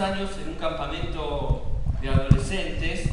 [0.00, 1.62] Años, en un campamento
[2.02, 3.08] de adolescentes,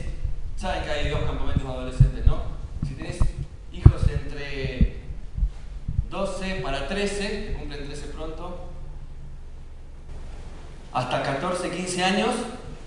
[0.58, 2.44] saben que hay dos campamentos de adolescentes, ¿no?
[2.86, 3.20] Si tenés
[3.72, 4.98] hijos entre
[6.10, 8.68] 12 para 13, que cumplen 13 pronto,
[10.92, 12.32] hasta 14, 15 años,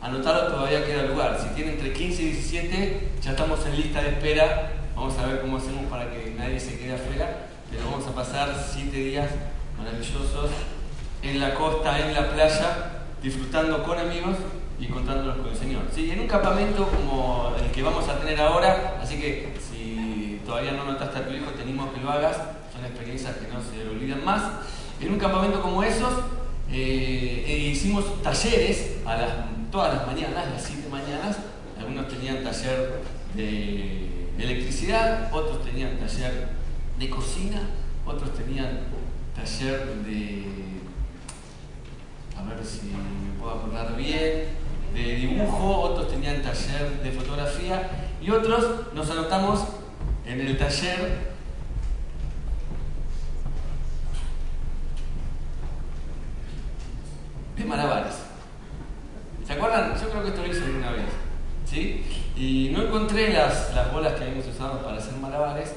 [0.03, 1.41] anotarlo todavía queda lugar.
[1.41, 4.73] Si tienen entre 15 y 17, ya estamos en lista de espera.
[4.95, 8.55] Vamos a ver cómo hacemos para que nadie se quede afuera, pero vamos a pasar
[8.73, 9.31] 7 días
[9.79, 10.51] maravillosos
[11.23, 12.93] en la costa, en la playa,
[13.57, 14.37] con amigos
[14.79, 15.83] y contándonos con el Señor.
[15.91, 20.73] Sí, en un campamento como el que vamos a tener ahora, así que si todavía
[20.73, 22.37] no notaste a tu hijo, te animo a que lo hagas,
[22.71, 24.43] son experiencias que no se olvidan más.
[25.01, 26.13] En un campamento como esos,
[26.71, 31.39] eh, eh, hicimos talleres a todas las mañanas, las 7 mañanas,
[31.79, 33.01] algunos tenían taller
[33.35, 36.49] de electricidad, otros tenían taller
[36.99, 37.63] de cocina,
[38.05, 38.81] otros tenían
[39.35, 40.76] taller de
[42.51, 44.45] a ver si me puedo acordar bien,
[44.95, 47.91] de dibujo, otros tenían taller de fotografía
[48.21, 49.61] y otros nos anotamos
[50.25, 51.19] en el taller
[57.57, 58.15] de malabares.
[59.47, 59.95] ¿Se acuerdan?
[60.01, 61.05] Yo creo que esto lo hice alguna vez.
[61.65, 62.05] ¿Sí?
[62.37, 65.75] Y no encontré las, las bolas que habíamos usado para hacer malabares,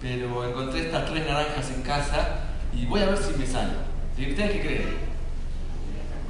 [0.00, 2.40] pero encontré estas tres naranjas en casa
[2.74, 3.72] y voy a ver si me sale.
[4.16, 4.30] ¿Sí?
[4.30, 5.11] ¿Ustedes qué creen?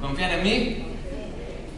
[0.03, 0.85] ¿Confían en mí?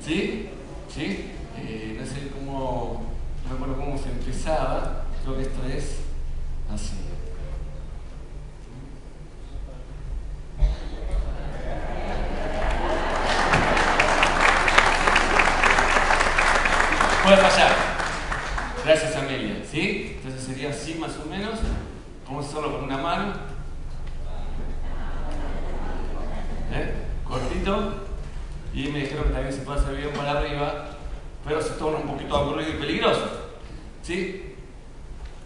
[0.04, 0.50] ¿Sí?
[0.92, 1.32] ¿Sí?
[1.60, 3.04] Eh, no sé cómo,
[3.44, 6.00] no me acuerdo cómo se empezaba, creo que esto es
[6.74, 6.96] así.
[17.24, 17.76] Puede fallar.
[18.84, 20.16] Gracias Amelia, ¿sí?
[20.18, 21.60] Entonces sería así más o menos.
[22.26, 23.34] Vamos a hacerlo con una mano.
[26.74, 26.92] ¿Eh?
[27.24, 28.05] Cortito.
[28.76, 30.90] Y me dijeron que también se puede hacer bien para arriba,
[31.46, 33.30] pero se torna un poquito aburrido y peligroso.
[34.04, 34.56] ¿Sí?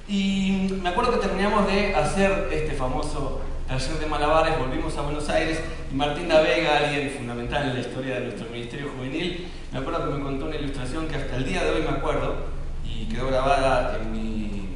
[0.07, 5.29] Y me acuerdo que terminamos de hacer este famoso taller de malabares, volvimos a Buenos
[5.29, 9.77] Aires y Martín da Vega, alguien fundamental en la historia de nuestro Ministerio Juvenil, me
[9.77, 12.47] acuerdo que me contó una ilustración que hasta el día de hoy me acuerdo
[12.83, 14.69] y quedó grabada en mi,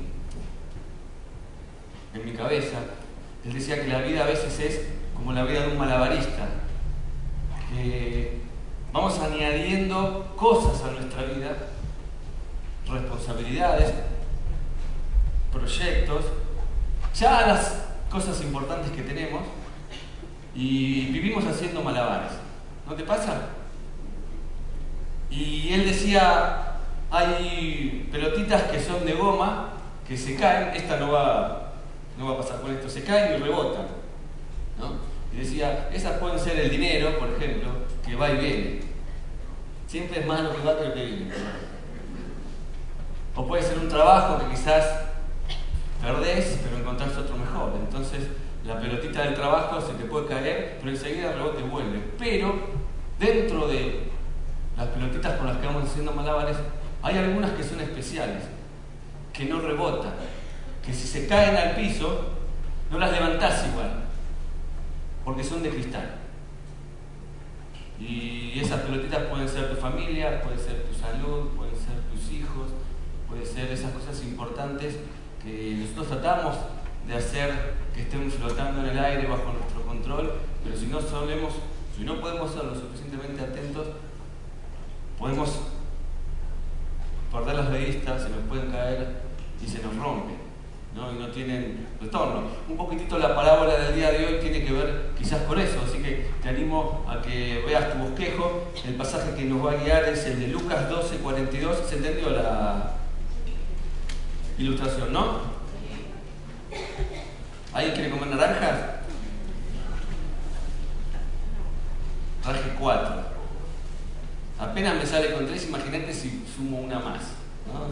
[2.14, 2.78] en mi cabeza.
[3.44, 6.50] Él decía que la vida a veces es como la vida de un malabarista,
[7.72, 8.43] que
[8.94, 11.58] vamos añadiendo cosas a nuestra vida,
[12.88, 13.92] responsabilidades,
[15.52, 16.26] proyectos,
[17.16, 19.42] ya las cosas importantes que tenemos
[20.54, 22.34] y vivimos haciendo malabares.
[22.88, 23.50] ¿No te pasa?
[25.32, 26.78] Y él decía,
[27.10, 29.70] hay pelotitas que son de goma,
[30.08, 31.74] que se caen, esta no va,
[32.20, 33.88] no va a pasar con esto, se caen y rebotan.
[35.34, 37.70] Y decía, esas pueden ser el dinero, por ejemplo,
[38.06, 38.83] que va y viene.
[39.94, 41.32] Siempre es más lo que va que lo que viene.
[43.36, 44.84] O puede ser un trabajo que quizás
[46.02, 47.74] perdés, pero encontrás otro mejor.
[47.76, 48.24] Entonces,
[48.66, 52.02] la pelotita del trabajo se te puede caer, pero enseguida el rebote vuelve.
[52.18, 52.56] Pero,
[53.20, 54.10] dentro de
[54.76, 56.58] las pelotitas con las que vamos haciendo malabares,
[57.04, 58.46] hay algunas que son especiales,
[59.32, 60.14] que no rebotan,
[60.84, 62.32] que si se caen al piso,
[62.90, 64.06] no las levantás igual,
[65.24, 66.23] porque son de cristal.
[68.00, 72.70] Y esas pelotitas pueden ser tu familia, puede ser tu salud, pueden ser tus hijos,
[73.30, 74.98] puede ser esas cosas importantes
[75.42, 76.56] que nosotros tratamos
[77.08, 81.54] de hacer que estén flotando en el aire bajo nuestro control, pero si no solemos,
[81.96, 83.88] si no podemos ser lo suficientemente atentos,
[85.20, 85.60] podemos
[87.32, 89.22] perderlas de vista, se nos pueden caer
[89.64, 90.53] y se nos rompen.
[90.96, 91.12] ¿No?
[91.12, 92.44] y no tienen retorno.
[92.68, 96.02] Un poquitito la parábola del día de hoy tiene que ver quizás con eso, así
[96.02, 98.72] que te animo a que veas tu bosquejo.
[98.86, 101.78] El pasaje que nos va a guiar es el de Lucas 12, 42.
[101.88, 102.94] ¿Se entendió la
[104.58, 105.54] ilustración, no?
[107.74, 108.80] ¿Alguien quiere comer naranjas?
[112.44, 113.34] Traje 4.
[114.60, 117.22] Apenas me sale con 3, imagínate si sumo una más.
[117.66, 117.88] ¿no?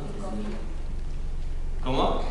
[1.83, 2.21] ¿Cómo?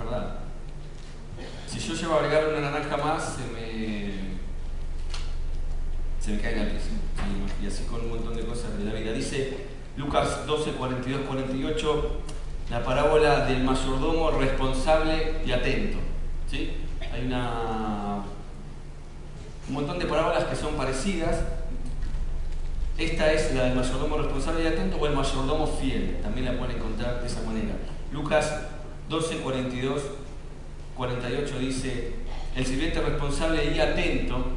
[0.00, 0.36] verdad.
[1.66, 4.12] Si yo llevo a agregar una naranja más, se me,
[6.20, 6.90] se le caen al piso.
[7.62, 9.12] Y así con un montón de cosas de la vida.
[9.12, 9.66] Dice
[9.96, 12.20] Lucas 12, 42, 48,
[12.70, 15.98] la parábola del mayordomo responsable y atento.
[16.48, 16.70] ¿sí?
[17.12, 18.22] Hay una,
[19.68, 21.40] un montón de parábolas que son parecidas.
[22.98, 26.18] Esta es la del mayordomo responsable y atento o el mayordomo fiel.
[26.22, 27.74] También la pueden encontrar de esa manera.
[28.12, 28.52] Lucas
[29.08, 30.02] 12, 42,
[31.00, 32.12] 48 dice,
[32.54, 34.48] el sirviente responsable y atento,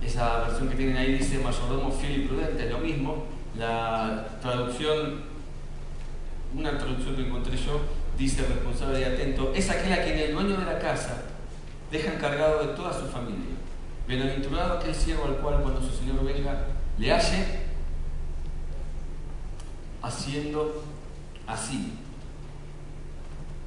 [0.00, 3.24] esa versión que tienen ahí dice mayordomo fiel y prudente, es lo mismo.
[3.58, 5.22] La traducción,
[6.56, 7.80] una traducción que encontré yo,
[8.16, 11.24] dice responsable y atento, es aquel a quien el dueño de la casa
[11.90, 13.56] deja encargado de toda su familia.
[14.06, 16.66] Bienaventurado aquel siervo al cual cuando su señor venga
[16.96, 17.44] le halle
[20.00, 20.84] haciendo
[21.44, 21.94] así,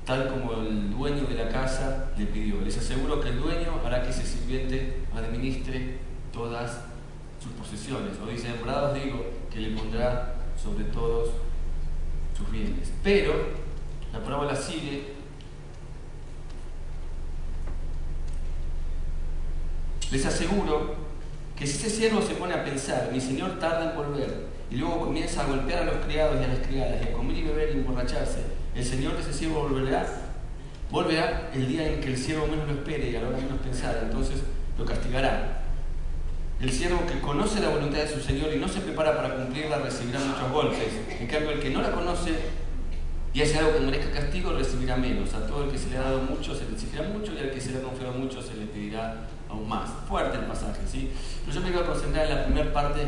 [0.07, 2.61] tal como el dueño de la casa le pidió.
[2.61, 5.97] Les aseguro que el dueño hará que ese sirviente administre
[6.31, 6.79] todas
[7.43, 8.13] sus posesiones.
[8.23, 11.31] O dice, en verdad os digo que le pondrá sobre todos
[12.35, 12.93] sus bienes.
[13.03, 13.33] Pero
[14.13, 15.17] la parábola sigue.
[20.09, 20.95] Les aseguro
[21.57, 25.01] que si ese siervo se pone a pensar, mi señor tarda en volver, y luego
[25.01, 27.69] comienza a golpear a los criados y a las criadas, y a comer y beber
[27.71, 30.05] y emborracharse, el señor de ese siervo volverá,
[30.91, 33.99] volverá el día en que el siervo menos lo espere y a hora menos pensar,
[34.03, 34.43] entonces
[34.77, 35.63] lo castigará.
[36.61, 39.79] El siervo que conoce la voluntad de su Señor y no se prepara para cumplirla
[39.79, 40.89] recibirá muchos golpes.
[41.19, 42.31] En cambio, el que no la conoce
[43.33, 45.33] y hace algo que merezca castigo recibirá menos.
[45.33, 47.51] A todo el que se le ha dado mucho se le exigirá mucho y al
[47.51, 49.89] que se le ha confiado mucho se le pedirá aún más.
[50.07, 51.11] Fuerte el pasaje, ¿sí?
[51.45, 53.01] Pero yo me a concentrar en la primera parte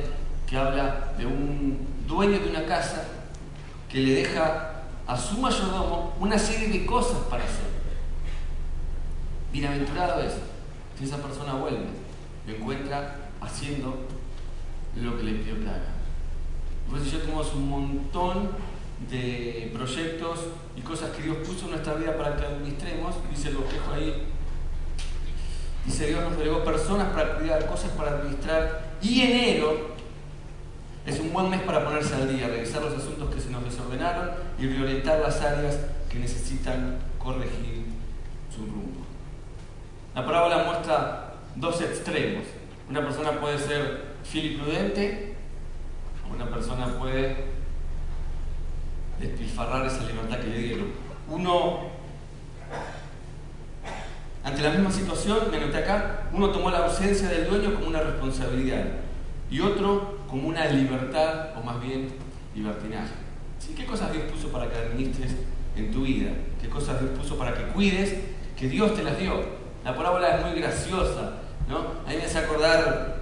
[0.48, 3.04] que habla de un dueño de una casa
[3.88, 4.79] que le deja
[5.10, 7.66] a su mayordomo una serie de cosas para hacer.
[9.52, 10.34] Bienaventurado es
[10.98, 11.88] si esa persona vuelve,
[12.46, 13.98] lo encuentra haciendo
[14.96, 15.96] lo que le pidió que haga.
[16.88, 18.52] Pues yo tenemos un montón
[19.10, 20.42] de proyectos
[20.76, 24.28] y cosas que Dios puso en nuestra vida para que administremos, dice el bosquejo ahí,
[25.88, 29.89] dice Dios nos delegó personas para cuidar, cosas para administrar, y enero
[31.10, 34.30] es un buen mes para ponerse al día, revisar los asuntos que se nos desordenaron
[34.60, 37.86] y reorientar las áreas que necesitan corregir
[38.54, 39.06] su rumbo.
[40.14, 42.44] La parábola muestra dos extremos.
[42.88, 45.36] Una persona puede ser fiel y prudente,
[46.32, 47.46] una persona puede
[49.20, 50.88] despilfarrar esa libertad que le dieron.
[51.28, 51.90] Uno,
[54.44, 58.02] ante la misma situación, me noté acá, uno tomó la ausencia del dueño como una
[58.02, 58.86] responsabilidad
[59.50, 62.10] y otro como una libertad o más bien
[62.54, 63.14] libertinaje.
[63.58, 63.74] ¿Sí?
[63.76, 65.36] ¿Qué cosas Dios puso para que administres
[65.76, 66.32] en tu vida?
[66.62, 68.16] ¿Qué cosas Dios puso para que cuides?
[68.56, 69.44] Que Dios te las dio.
[69.84, 71.34] La parábola es muy graciosa,
[71.68, 71.80] ¿no?
[72.06, 73.18] A me hace acordar...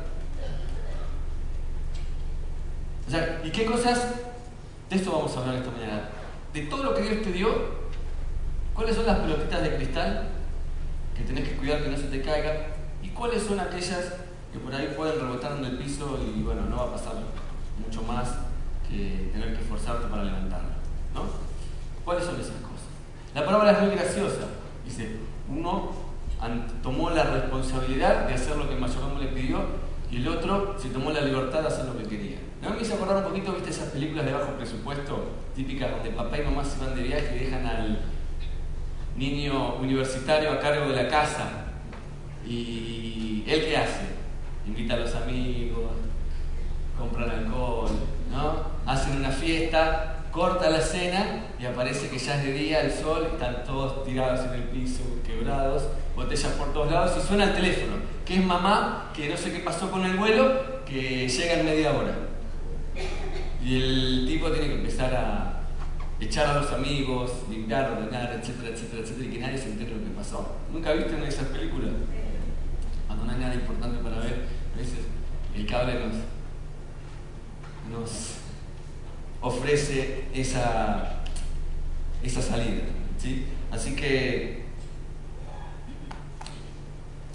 [3.07, 4.15] O sea, ¿y qué cosas?
[4.89, 6.09] De esto vamos a hablar esta mañana.
[6.53, 7.49] De todo lo que Dios te dio,
[8.73, 10.29] ¿cuáles son las pelotitas de cristal
[11.15, 12.57] que tenés que cuidar que no se te caigan?
[13.01, 14.13] ¿Y cuáles son aquellas
[14.51, 17.13] que por ahí pueden rebotar en el piso y bueno, no va a pasar
[17.83, 18.29] mucho más
[18.89, 20.69] que tener que esforzarte para levantarlo.
[21.13, 21.23] ¿no?
[22.03, 22.87] ¿Cuáles son esas cosas?
[23.35, 24.47] La palabra es muy graciosa.
[24.85, 25.17] Dice,
[25.49, 25.91] uno
[26.81, 29.59] tomó la responsabilidad de hacer lo que el mayordomo le pidió
[30.09, 32.37] y el otro se tomó la libertad de hacer lo que quería.
[32.61, 35.25] ¿No me hice acordar un poquito, viste, esas películas de bajo presupuesto
[35.55, 37.99] típicas donde papá y mamá se van de viaje y dejan al
[39.15, 41.65] niño universitario a cargo de la casa?
[42.45, 44.16] ¿Y él qué hace?
[44.67, 45.91] Invita a los amigos,
[46.97, 47.91] compran alcohol,
[48.31, 48.91] ¿no?
[48.91, 53.27] Hacen una fiesta, corta la cena y aparece que ya es de día, el sol,
[53.33, 55.83] están todos tirados en el piso, quebrados,
[56.15, 57.93] botellas por todos lados y suena el teléfono,
[58.25, 61.91] que es mamá, que no sé qué pasó con el vuelo, que llega en media
[61.91, 62.15] hora.
[63.63, 65.61] Y el tipo tiene que empezar a
[66.19, 70.03] echar a los amigos, limpiar, ordenar, etcétera, etcétera, etcétera, y que nadie se entere lo
[70.03, 70.55] que pasó.
[70.71, 71.91] ¿Nunca viste una de esas películas?
[73.07, 74.45] Cuando no hay nada importante para ver,
[74.77, 74.99] veces
[75.55, 75.95] el cable
[77.91, 78.35] nos,
[79.41, 81.23] ofrece esa,
[82.23, 82.83] esa salida.
[83.17, 83.45] ¿sí?
[83.71, 84.65] Así que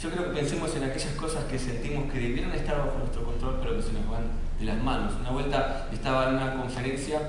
[0.01, 3.61] yo creo que pensemos en aquellas cosas que sentimos que debieron estar bajo nuestro control,
[3.63, 4.25] pero que se nos van
[4.59, 5.15] de las manos.
[5.21, 7.21] Una vuelta estaba en una conferencia,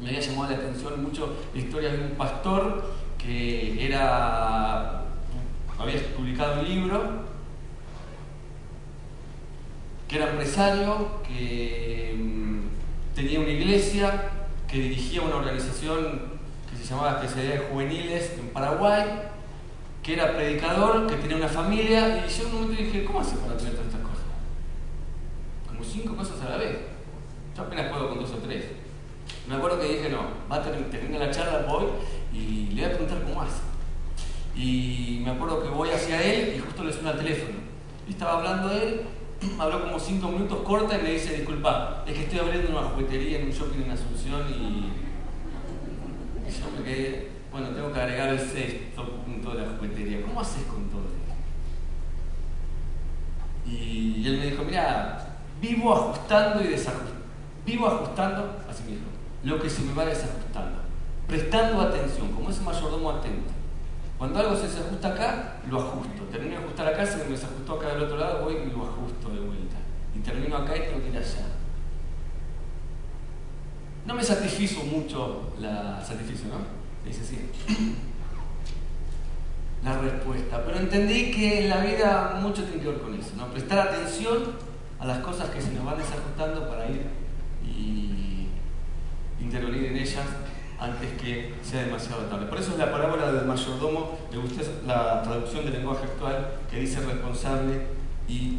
[0.00, 5.04] me había llamado la atención mucho la historia de un pastor que era
[5.78, 7.37] había publicado un libro
[10.08, 14.30] que era empresario, que mm, tenía una iglesia,
[14.66, 16.38] que dirigía una organización
[16.68, 19.04] que se llamaba Especialidades Juveniles en Paraguay,
[20.02, 23.36] que era predicador, que tenía una familia, y yo en un momento dije, ¿cómo hace
[23.36, 24.24] para tener todas estas cosas?
[25.66, 26.78] Como cinco cosas a la vez.
[27.54, 28.64] Yo apenas puedo con dos o tres.
[29.46, 31.86] Me acuerdo que dije, no, va a terminar la charla, voy
[32.32, 33.60] y le voy a preguntar cómo hace.
[34.56, 37.58] Y me acuerdo que voy hacia él y justo le suena el teléfono.
[38.06, 39.00] Y estaba hablando de él
[39.58, 43.38] habló como cinco minutos corta y me dice, disculpa, es que estoy abriendo una juguetería
[43.38, 44.90] en un shopping en Asunción y,
[46.48, 50.22] y yo me quedé, bueno, tengo que agregar el sexto punto de la juguetería.
[50.22, 51.18] ¿Cómo haces con todo esto?
[53.70, 57.18] Y él me dijo, mira, vivo ajustando y desajustando.
[57.64, 59.06] Vivo ajustando, así mismo,
[59.44, 60.78] lo que se me va desajustando.
[61.26, 63.52] Prestando atención, como ese mayordomo atento.
[64.18, 66.24] Cuando algo se desajusta acá, lo ajusto.
[66.24, 69.28] Termino de ajustar acá, se me desajustó acá del otro lado, voy y lo ajusto
[69.28, 69.76] de vuelta.
[70.14, 71.46] Y termino acá y tengo que ir allá.
[74.04, 76.56] No me satisfizo mucho la satisficio, ¿no?
[77.06, 77.48] Dice sí.
[79.84, 80.64] La respuesta.
[80.64, 83.46] Pero entendí que en la vida mucho tiene que ver con eso, ¿no?
[83.46, 84.56] Prestar atención
[84.98, 87.06] a las cosas que se nos van desajustando para ir
[87.64, 88.48] y
[89.40, 90.26] intervenir en ellas
[90.78, 92.46] antes que sea demasiado tarde.
[92.46, 96.80] Por eso es la parábola del mayordomo, me gusta la traducción del lenguaje actual que
[96.80, 97.86] dice responsable
[98.28, 98.58] y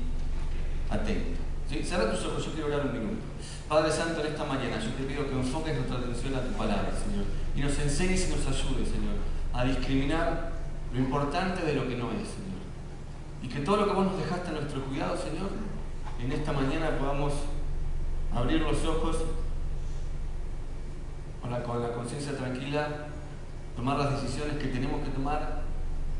[0.89, 1.39] atento.
[1.69, 1.83] ¿Sí?
[1.83, 3.21] Cerra tus ojos, yo quiero orar un minuto.
[3.69, 6.91] Padre Santo, en esta mañana yo te pido que enfoques nuestra atención a tu palabra,
[6.91, 9.15] Señor, y nos enseñes y nos ayudes, Señor,
[9.53, 10.51] a discriminar
[10.91, 12.59] lo importante de lo que no es, Señor.
[13.43, 15.49] Y que todo lo que vos nos dejaste a nuestro cuidado, Señor,
[16.19, 17.33] en esta mañana podamos
[18.33, 19.17] abrir los ojos
[21.49, 23.07] para con la conciencia tranquila
[23.75, 25.63] tomar las decisiones que tenemos que tomar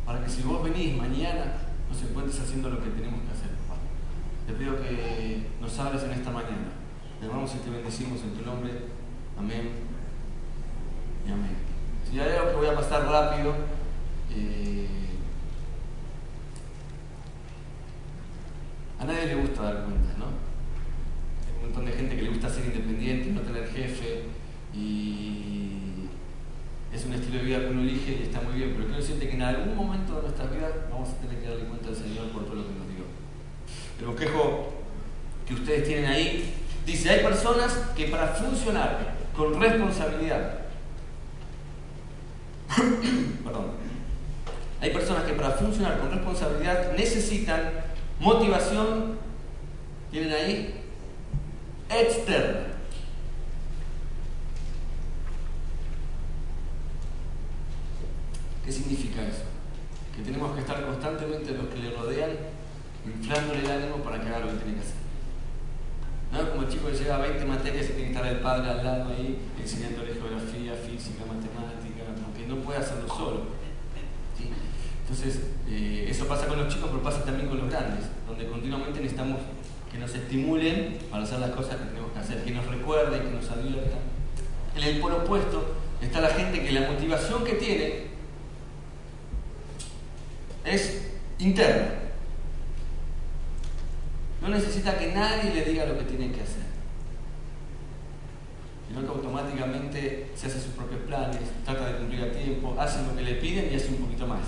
[0.06, 1.54] para que si vos venís mañana
[1.88, 3.50] nos encuentres haciendo lo que tenemos que hacer.
[4.48, 6.74] Te pido que nos hables en esta mañana.
[7.20, 8.72] Te amamos y te bendecimos en tu nombre.
[9.38, 9.70] Amén
[11.28, 11.56] y amén.
[12.10, 13.54] Si hay algo que voy a pasar rápido,
[14.32, 14.88] eh,
[19.00, 20.26] a nadie le gusta dar cuentas, ¿no?
[20.26, 24.24] Hay un montón de gente que le gusta ser independiente, no tener jefe,
[27.10, 29.34] un estilo de vida que uno elige y está muy bien, pero quiero decirte que
[29.34, 32.46] en algún momento de nuestra vida vamos a tener que darle cuenta al Señor por
[32.46, 33.06] todo lo que nos dio.
[34.00, 34.74] El bosquejo
[35.48, 36.54] que ustedes tienen ahí
[36.86, 40.60] dice, hay personas que para funcionar con responsabilidad,
[43.44, 43.72] perdón,
[44.80, 47.72] hay personas que para funcionar con responsabilidad necesitan
[48.20, 49.18] motivación,
[50.12, 50.82] tienen ahí,
[51.89, 52.69] externa.
[58.70, 59.50] ¿Qué significa eso?
[60.16, 62.38] Que tenemos que estar constantemente los que le rodean
[63.04, 65.02] inflándole el ánimo para que haga lo que tiene que hacer.
[66.30, 66.52] ¿No?
[66.52, 68.86] Como el chico que llega a 20 materias y tiene que estar el padre al
[68.86, 73.42] lado ahí enseñándole geografía, física, matemática, porque no puede hacerlo solo.
[74.38, 79.02] Entonces, eh, eso pasa con los chicos, pero pasa también con los grandes, donde continuamente
[79.02, 79.40] necesitamos
[79.92, 83.32] que nos estimulen para hacer las cosas que tenemos que hacer, que nos recuerden, que
[83.32, 84.06] nos adviertan.
[84.78, 88.09] En el polo opuesto está la gente que la motivación que tiene
[90.70, 91.10] es
[91.40, 91.90] interna.
[94.42, 96.70] No necesita que nadie le diga lo que tiene que hacer.
[98.88, 103.16] Sino que automáticamente se hace sus propios planes, trata de cumplir a tiempo, hace lo
[103.16, 104.42] que le piden y hace un poquito más.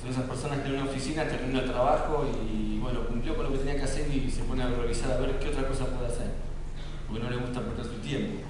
[0.00, 3.52] Son esas personas que en una oficina termina el trabajo y bueno, cumplió con lo
[3.52, 6.08] que tenía que hacer y se pone a revisar a ver qué otra cosa puede
[6.10, 6.32] hacer.
[7.06, 8.42] Porque no le gusta perder su tiempo.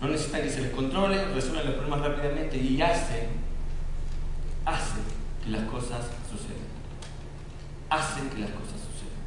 [0.00, 3.41] No necesitan que se les controle, resuelven los problemas rápidamente y hacen hace
[5.42, 6.72] que las cosas sucedan.
[7.90, 9.22] Hacen que las cosas sucedan.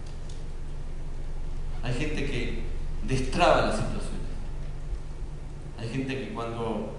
[1.84, 2.64] Hay gente que
[3.08, 4.06] destraba las situaciones.
[5.78, 6.96] Hay gente que cuando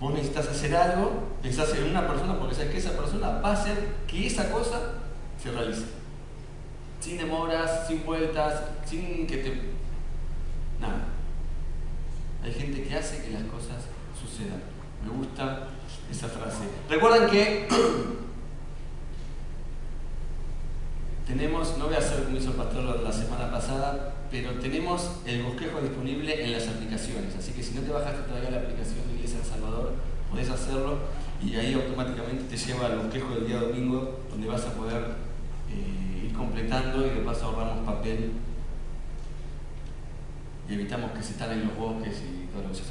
[0.00, 3.52] vos necesitas hacer algo, pensás en una persona porque sabes que esa persona va a
[3.52, 4.80] hacer que esa cosa
[5.42, 5.84] se realice.
[7.00, 9.50] Sin demoras, sin vueltas, sin que te...
[10.80, 11.04] Nada.
[12.42, 13.84] Hay gente que hace que las cosas
[14.18, 14.62] sucedan.
[15.02, 15.68] Me gusta
[16.10, 16.64] esa frase.
[16.88, 17.68] Recuerden que
[21.26, 25.42] tenemos, no voy a hacer como hizo el pastor la semana pasada, pero tenemos el
[25.42, 27.34] bosquejo disponible en las aplicaciones.
[27.38, 29.92] Así que si no te bajaste todavía la aplicación de Iglesia El Salvador,
[30.30, 30.98] podés hacerlo
[31.42, 35.02] y ahí automáticamente te lleva al bosquejo del día domingo, donde vas a poder
[35.70, 38.32] eh, ir completando y de paso ahorramos papel
[40.68, 42.82] y evitamos que se instalen los bosques y todo lo que se.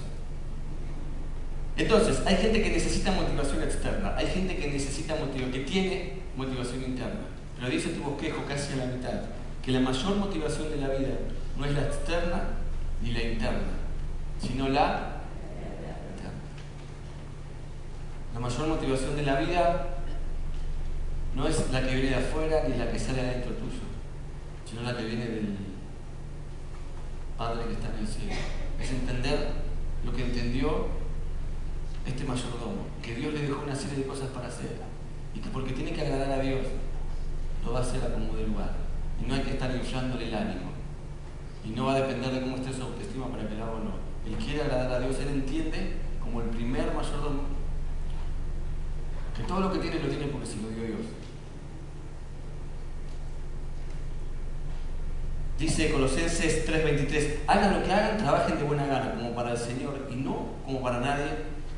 [1.75, 6.83] Entonces, hay gente que necesita motivación externa, hay gente que necesita motivación, que tiene motivación
[6.83, 7.32] interna.
[7.63, 9.21] Pero dice tu bosquejo casi a la mitad,
[9.63, 11.15] que la mayor motivación de la vida
[11.57, 12.43] no es la externa
[13.01, 13.71] ni la interna,
[14.37, 15.21] sino la
[16.11, 16.41] interna.
[18.33, 19.95] La mayor motivación de la vida
[21.33, 23.79] no es la que viene de afuera ni la que sale adentro tuyo,
[24.69, 25.55] sino la que viene del
[27.37, 28.33] Padre que está en el cielo.
[28.77, 29.51] Es entender
[30.03, 30.87] lo que entendió
[32.05, 34.81] este mayordomo, que Dios le dejó una serie de cosas para hacer
[35.33, 36.67] y que porque tiene que agradar a Dios,
[37.63, 38.71] lo va a hacer a como de lugar.
[39.21, 40.71] Y no hay que estar inflándole el ánimo.
[41.65, 44.03] Y no va a depender de cómo esté su autoestima para que o no.
[44.25, 47.53] Él quiere agradar a Dios, él entiende como el primer mayordomo
[49.35, 51.07] que todo lo que tiene lo tiene porque se lo dio Dios.
[55.57, 60.07] Dice Colosenses 3:23, hagan lo que hagan, trabajen de buena gana, como para el Señor
[60.11, 61.31] y no como para nadie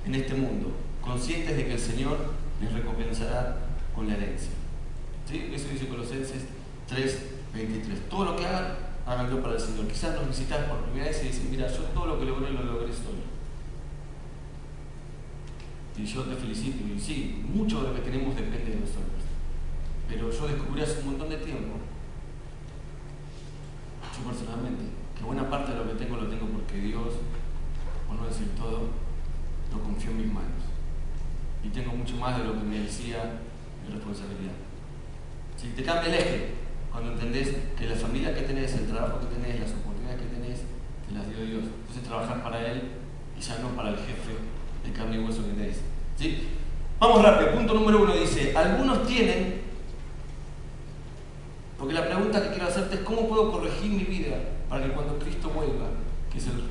[0.05, 2.17] en este mundo, conscientes de que el Señor
[2.61, 3.57] les recompensará
[3.93, 4.51] con la herencia.
[5.31, 6.43] Eso dice Colosenses
[6.87, 8.09] 3:23.
[8.09, 9.87] Todo lo que hagan, háganlo para el Señor.
[9.87, 12.63] Quizás nos visitas por primera vez y dicen, mira, yo todo lo que logré lo
[12.63, 13.25] logré solo.
[15.97, 19.23] Y yo te felicito, y sí, mucho de lo que tenemos depende de nosotros.
[20.09, 21.79] Pero yo descubrí hace un montón de tiempo
[24.15, 24.83] yo personalmente,
[25.17, 27.19] que buena parte de lo que tengo lo tengo porque Dios,
[28.07, 28.89] por no decir todo,
[29.71, 30.63] lo confió en mis manos.
[31.63, 33.41] Y tengo mucho más de lo que me decía
[33.83, 34.64] mi responsabilidad.
[35.57, 36.49] Si te cambia el eje,
[36.91, 40.59] cuando entendés que la familia que tenés, el trabajo que tenés, las oportunidades que tenés,
[41.07, 41.63] te las dio Dios.
[41.79, 42.81] Entonces trabajar para Él
[43.37, 44.35] y ya no para el jefe
[44.83, 45.77] de carne y hueso que tenés.
[46.17, 46.47] ¿Sí?
[46.99, 47.51] Vamos rápido.
[47.53, 49.65] Punto número uno dice, algunos tienen
[51.77, 54.37] porque la pregunta que quiero hacerte es cómo puedo corregir mi vida
[54.69, 55.87] para que cuando Cristo vuelva,
[56.31, 56.63] que es el, eh,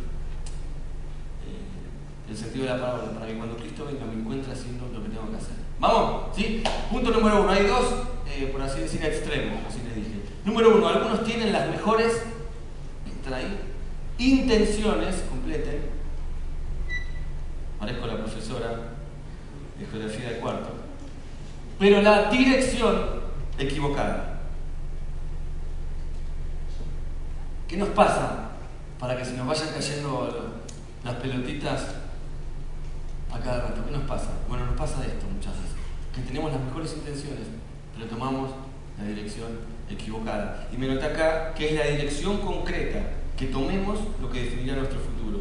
[2.30, 5.10] el sentido de la palabra, para que cuando Cristo venga me encuentre haciendo lo que
[5.10, 5.56] tengo que hacer.
[5.78, 6.62] Vamos, ¿sí?
[6.90, 7.50] Punto número uno.
[7.50, 7.84] Hay dos,
[8.26, 10.20] eh, por así decir, extremos, así les dije.
[10.44, 12.22] Número uno, algunos tienen las mejores.
[14.18, 15.82] Intenciones, completen.
[17.78, 18.68] Parezco la profesora
[19.78, 20.68] de geografía de cuarto.
[21.78, 23.24] Pero la dirección
[23.58, 24.42] equivocada.
[27.66, 28.50] ¿Qué nos pasa
[29.00, 30.62] para que se nos vayan cayendo
[31.02, 31.94] las pelotitas
[33.32, 33.84] a cada rato?
[33.84, 34.30] ¿Qué nos pasa?
[34.48, 35.72] Bueno, nos pasa esto muchas veces,
[36.14, 37.48] que tenemos las mejores intenciones,
[37.94, 38.50] pero tomamos
[38.98, 40.68] la dirección equivocada.
[40.72, 43.00] Y me nota acá que es la dirección concreta,
[43.36, 45.40] que tomemos lo que definirá nuestro futuro.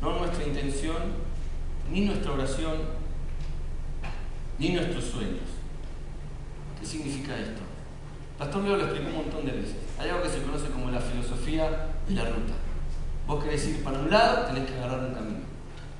[0.00, 0.96] No nuestra intención,
[1.90, 2.74] ni nuestra oración,
[4.58, 5.40] ni nuestros sueños.
[6.80, 7.62] ¿Qué significa esto?
[8.38, 9.76] Pastor Leo lo explicó un montón de veces.
[9.98, 12.54] Hay algo que se conoce como la filosofía de la ruta.
[13.26, 15.40] Vos querés ir para un lado, tenés que agarrar un camino.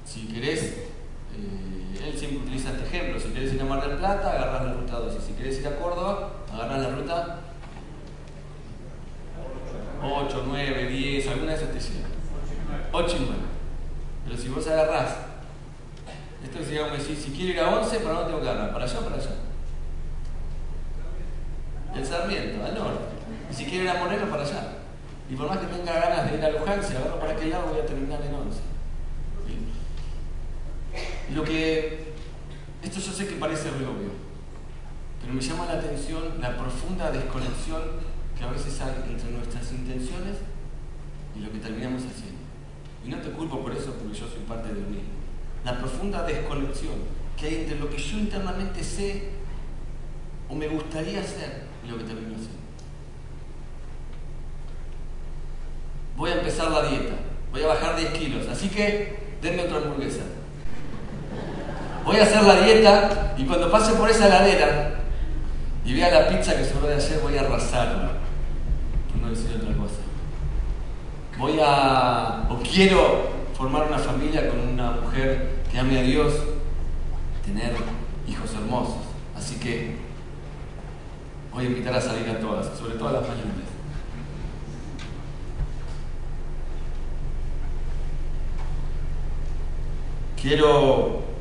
[0.04, 4.32] Si querés, eh, él siempre utiliza este ejemplo, si querés ir a Mar del Plata,
[4.32, 5.14] agarrás la ruta 2.
[5.16, 7.38] Y si querés ir a Córdoba, agarrás la ruta
[10.02, 12.06] 8, 9, 10, alguna de esas te sirve.
[12.92, 13.34] 8 y 9.
[14.24, 15.16] Pero si vos agarrás,
[16.42, 18.72] esto es digamos decir, si quiero ir a 11, ¿para dónde tengo que agarrar?
[18.72, 19.30] ¿Para allá o para allá?
[21.94, 23.04] El Sarmiento, al norte.
[23.50, 24.78] Y si quiero ir a Moreno, para allá.
[25.30, 27.68] Y por más que tenga ganas de ir a Luján, si agarro para aquel lado,
[27.70, 28.71] voy a terminar en 11.
[31.34, 32.12] Lo que.
[32.82, 34.10] Esto yo sé que parece re obvio,
[35.20, 37.80] pero me llama la atención la profunda desconexión
[38.36, 40.38] que a veces hay entre nuestras intenciones
[41.36, 42.42] y lo que terminamos haciendo.
[43.04, 45.10] Y no te culpo por eso, porque yo soy parte del mismo.
[45.64, 46.94] La profunda desconexión
[47.36, 49.30] que hay entre lo que yo internamente sé
[50.48, 52.62] o me gustaría hacer y lo que termino haciendo.
[56.16, 57.14] Voy a empezar la dieta,
[57.52, 60.22] voy a bajar 10 kilos, así que denme otra hamburguesa.
[62.04, 65.00] Voy a hacer la dieta y cuando pase por esa ladera
[65.84, 68.12] y vea la pizza que sobró de ayer, voy a arrasarla.
[69.10, 69.94] Por no decir otra cosa.
[71.38, 76.34] Voy a, o quiero formar una familia con una mujer que ame a Dios,
[77.44, 77.72] tener
[78.28, 79.02] hijos hermosos.
[79.36, 79.96] Así que
[81.52, 83.72] voy a invitar a salir a todas, sobre todo a las mayores.
[90.40, 91.31] Quiero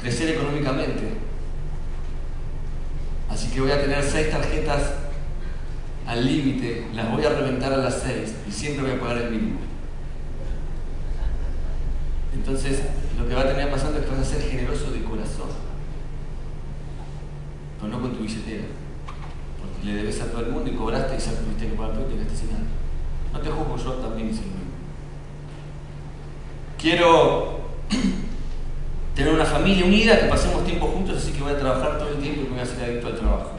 [0.00, 1.02] crecer económicamente.
[3.28, 4.94] Así que voy a tener seis tarjetas
[6.06, 9.30] al límite, las voy a reventar a las seis y siempre voy a pagar el
[9.30, 9.60] mínimo.
[12.34, 12.82] Entonces,
[13.18, 15.48] lo que va a terminar pasando es que vas a ser generoso de corazón,
[17.78, 18.64] pero no con tu billetera,
[19.60, 22.10] porque le debes a todo el mundo y cobraste y ya tuviste que pagar todo
[22.10, 22.64] y te sin nada.
[23.32, 24.60] No te juzgo, yo también hice lo mismo.
[26.78, 27.60] Quiero
[29.20, 32.22] tener una familia unida, que pasemos tiempo juntos, así que voy a trabajar todo el
[32.22, 33.50] tiempo y me voy a hacer adicto al trabajo.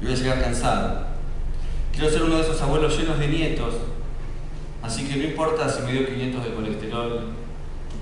[0.00, 1.06] Y voy a llegar cansado.
[1.92, 3.74] Quiero ser uno de esos abuelos llenos de nietos,
[4.82, 7.20] así que no importa si me dio 500 de colesterol,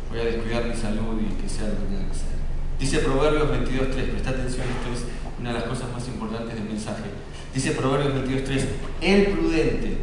[0.08, 2.38] voy a descuidar mi salud y que sea lo que tenga que ser.
[2.80, 5.04] Dice Proverbios 22.3, presta atención, esto es
[5.38, 7.04] una de las cosas más importantes del mensaje.
[7.52, 8.64] Dice Proverbios 22.3,
[9.02, 9.98] el prudente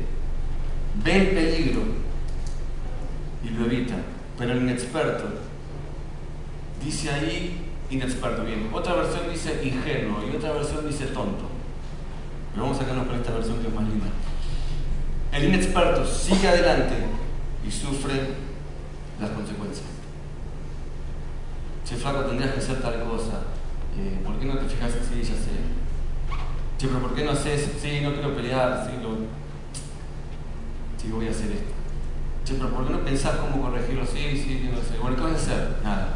[1.04, 1.82] ve el peligro
[3.44, 3.96] y lo evita,
[4.38, 5.26] pero el inexperto
[6.84, 8.70] dice ahí inexperto, bien.
[8.74, 11.46] Otra versión dice ingenuo y otra versión dice tonto.
[12.52, 14.08] Pero vamos a sacarnos con esta versión que es más linda.
[15.32, 16.96] El inexperto sigue adelante
[17.68, 18.16] y sufre
[19.20, 19.88] las consecuencias.
[21.86, 23.44] Che, flaco, tendrías que hacer tal cosa.
[23.98, 25.22] Eh, ¿Por qué no te fijas así?
[25.22, 25.52] Ya sé.
[26.78, 27.70] Che, pero ¿por qué no haces?
[27.80, 28.90] Sí, no quiero pelear.
[28.90, 29.18] Sí, lo...
[30.98, 31.75] sí voy a hacer esto.
[32.46, 34.06] Che, pero ¿por qué no pensás cómo corregirlo?
[34.06, 35.00] Sí, sí, no sé.
[35.00, 35.78] Bueno, ¿qué vas a hacer?
[35.84, 36.10] Nada.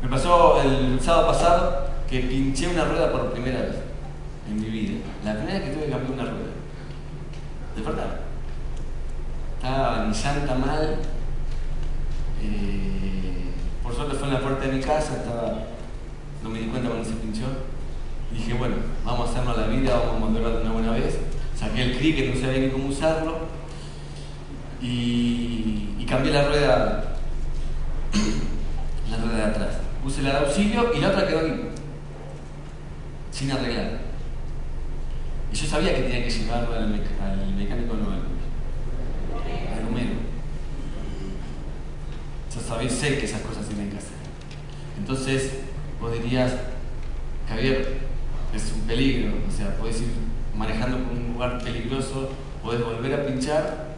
[0.00, 3.76] Me pasó el sábado pasado que pinché una rueda por primera vez
[4.48, 5.00] en mi vida.
[5.24, 6.52] La primera vez que tuve que cambiar una rueda.
[7.74, 8.20] De verdad.
[9.56, 10.98] Estaba mi santa mal.
[12.40, 13.50] Eh,
[13.82, 15.64] por suerte fue en la puerta de mi casa, estaba,
[16.44, 17.46] no me di cuenta cuando se pinchó.
[18.32, 21.18] Dije, bueno, vamos a hacernos la vida, vamos a de una buena vez.
[21.56, 23.38] Saqué el que no sabía ni cómo usarlo.
[24.80, 27.16] Y, cambié la rueda,
[29.10, 29.76] la rueda de atrás.
[30.02, 31.68] Puse la de auxilio y la otra quedó ahí,
[33.30, 33.98] sin arreglar.
[35.52, 40.12] Y yo sabía que tenía que llevarlo al, mecánico nuevo, al Romero.
[42.54, 44.16] Yo sabía, sé que esas cosas tienen que hacer.
[44.96, 45.58] Entonces,
[46.00, 46.54] vos dirías,
[47.48, 48.07] Javier,
[48.54, 50.08] es un peligro, o sea, podés ir
[50.54, 52.30] manejando por un lugar peligroso,
[52.62, 53.88] podés volver a pinchar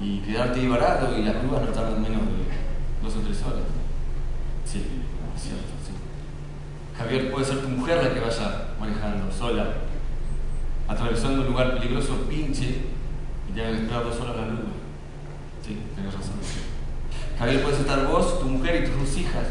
[0.00, 3.64] y quedarte ahí varado y las grúas no tardan menos de dos o tres horas.
[4.64, 4.84] Sí.
[5.36, 5.92] Cierto, sí.
[6.96, 9.68] Javier puede ser tu mujer la que vaya manejando sola,
[10.86, 12.82] atravesando un lugar peligroso, pinche
[13.48, 14.60] y te hagan esperar dos horas la luz.
[15.66, 16.34] Sí, tenés razón.
[17.38, 19.46] Javier puedes estar vos, tu mujer y tus dos hijas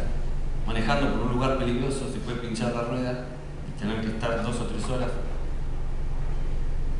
[0.68, 3.26] manejando por un lugar peligroso, se puede pinchar la rueda
[3.80, 5.12] tener que estar dos o tres horas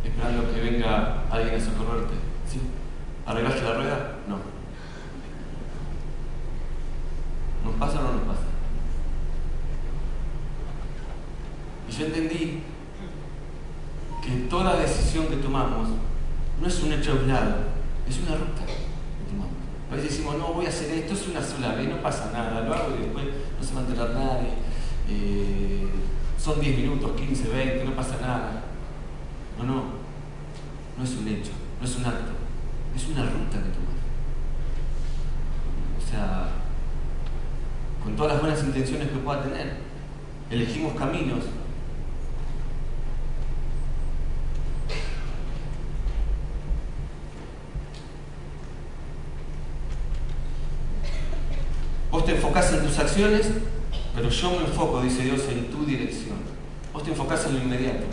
[0.04, 2.16] esperando que venga alguien a socorrerte.
[2.50, 2.62] ¿Sí?
[3.26, 4.16] ¿Arreglaste la rueda?
[4.28, 4.38] No.
[7.66, 8.48] ¿Nos pasa o no nos pasa?
[11.88, 12.64] Y yo entendí
[14.24, 15.90] que toda decisión que tomamos
[16.62, 17.56] no es un hecho aislado,
[18.08, 18.62] es una ruta.
[19.92, 22.62] A veces decimos, no, voy a hacer esto, es una sola vez, no pasa nada,
[22.62, 23.26] lo hago y después
[23.60, 24.54] no se va a enterar nadie.
[25.10, 25.88] Eh,
[26.40, 28.64] son 10 minutos, 15, 20, no pasa nada.
[29.58, 29.84] No, no,
[30.98, 32.32] no es un hecho, no es un acto,
[32.96, 34.00] es una ruta que tomamos.
[35.98, 36.50] O sea,
[38.04, 39.78] con todas las buenas intenciones que pueda tener,
[40.50, 41.44] elegimos caminos
[52.12, 53.52] Vos te enfocás en tus acciones,
[54.16, 56.38] pero yo me enfoco, dice Dios, en tu dirección.
[56.94, 58.06] Vos te enfocás en lo inmediato,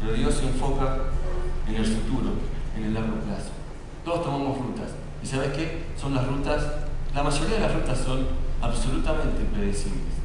[0.00, 0.98] pero Dios se enfoca
[1.68, 2.30] en el futuro,
[2.76, 3.50] en el largo plazo.
[4.04, 4.90] Todos tomamos rutas.
[5.22, 5.84] ¿Y sabes qué?
[6.00, 6.64] Son las rutas,
[7.14, 8.26] la mayoría de las rutas son
[8.60, 10.16] absolutamente predecibles.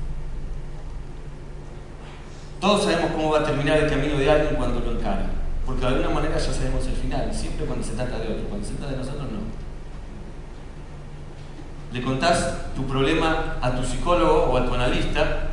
[2.59, 5.31] Todos sabemos cómo va a terminar el camino de alguien cuando lo encara,
[5.65, 8.67] porque de alguna manera ya sabemos el final, siempre cuando se trata de otro, cuando
[8.67, 9.30] se trata de nosotros no
[11.91, 15.49] le contás tu problema a tu psicólogo o a tu analista,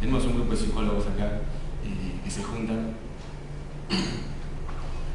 [0.00, 1.40] tenemos un grupo de psicólogos acá
[1.84, 2.94] eh, que se juntan,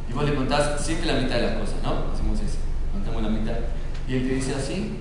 [0.09, 2.11] y vos le contás siempre la mitad de las cosas, ¿no?
[2.13, 2.57] Hacemos eso,
[2.93, 3.55] contamos la mitad.
[4.07, 4.99] Y él te dice así,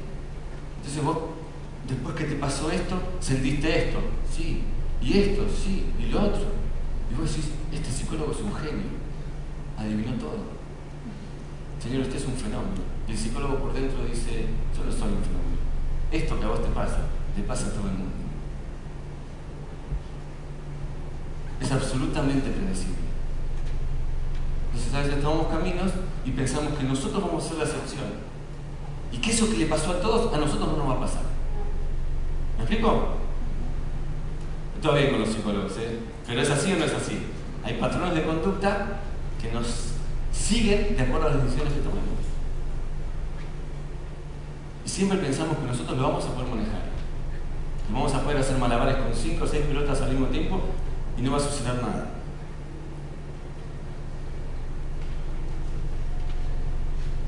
[0.79, 1.19] entonces vos,
[1.87, 4.01] después que te pasó esto, sentiste esto,
[4.35, 4.63] sí,
[5.03, 6.47] y esto, sí, y lo otro.
[7.11, 8.91] Y vos decís, este psicólogo es un genio,
[9.77, 10.55] adivinó todo.
[11.83, 12.81] Señor, usted es un fenómeno.
[13.07, 15.44] Y el psicólogo por dentro dice, yo no soy un fenómeno.
[16.15, 16.99] Esto que a vos te pasa,
[17.37, 18.15] le pasa a todo el mundo.
[21.61, 23.03] Es absolutamente predecible.
[24.73, 25.91] Entonces a veces tomamos caminos
[26.25, 28.05] y pensamos que nosotros vamos a ser la excepción.
[29.11, 31.23] Y que eso que le pasó a todos, a nosotros no nos va a pasar.
[32.59, 33.09] ¿Me explico?
[34.81, 35.99] Todo bien con los psicólogos, ¿eh?
[36.29, 37.27] Pero es así o no es así.
[37.65, 39.01] Hay patrones de conducta
[39.43, 39.95] que nos
[40.33, 42.24] siguen de acuerdo a las decisiones que tomamos.
[44.95, 46.83] Siempre pensamos que nosotros lo vamos a poder manejar.
[47.85, 50.61] Que vamos a poder hacer malabares con 5 o 6 pelotas al mismo tiempo
[51.19, 52.11] y no va a suceder nada.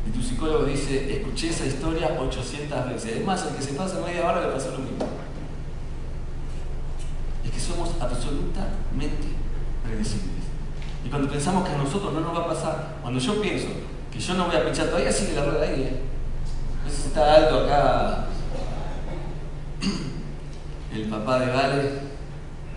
[0.07, 3.17] Y tu psicólogo dice, escuché esa historia 800 veces.
[3.17, 5.05] Es más, el que se pasa media hora le pasa lo mismo.
[7.45, 9.27] Es que somos absolutamente
[9.83, 10.45] predecibles.
[11.05, 13.67] Y cuando pensamos que a nosotros no nos va a pasar, cuando yo pienso
[14.13, 16.06] que yo no voy a pinchar, todavía sigue la rueda ahí.
[16.89, 18.27] Está alto acá.
[20.95, 21.83] El papá de Vale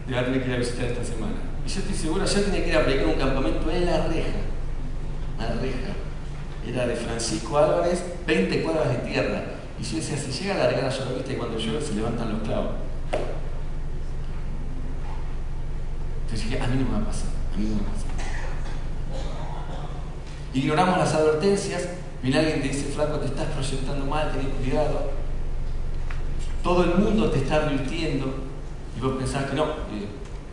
[0.08, 1.36] de darle que ir a visitar esta semana.
[1.66, 4.40] Y yo estoy seguro, yo tenía que ir a predicar un campamento en la reja.
[5.38, 5.94] La reja.
[6.68, 9.44] era de Francisco Álvarez, 20 cuadras de tierra.
[9.80, 12.42] Y yo decía, si llega a largar a llover, viste, cuando llueve se levantan los
[12.42, 12.72] clavos.
[16.24, 17.94] Entonces dije, a mí no me va a pasar, a mí no me va a
[17.94, 18.10] pasar.
[20.54, 21.88] Ignoramos las advertencias,
[22.22, 25.12] viene alguien te dice, flaco, te estás proyectando mal, ten cuidado.
[26.64, 28.34] Todo el mundo te está advirtiendo
[28.98, 29.66] y vos pensás que no,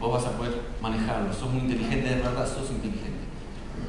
[0.01, 3.27] vos vas a poder manejarlo, sos muy inteligente, de verdad sos inteligente.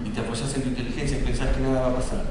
[0.03, 2.23] Y te apoyás en tu inteligencia y pensás que nada va a pasar.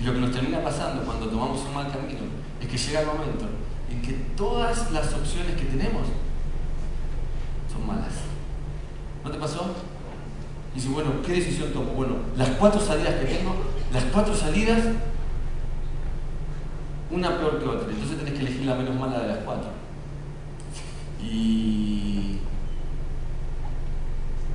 [0.00, 2.20] Y lo que nos termina pasando cuando tomamos un mal camino
[2.60, 3.46] es que llega el momento
[3.90, 6.06] en que todas las opciones que tenemos
[7.70, 8.14] son malas.
[9.22, 9.74] ¿No te pasó?
[10.72, 11.92] Y dice, bueno, ¿qué decisión tomo?
[11.92, 13.54] Bueno, las cuatro salidas que tengo,
[13.92, 14.80] las cuatro salidas,
[17.10, 17.90] una peor que otra.
[17.90, 19.70] Entonces tenés que elegir la menos mala de las cuatro.
[21.22, 22.38] Y,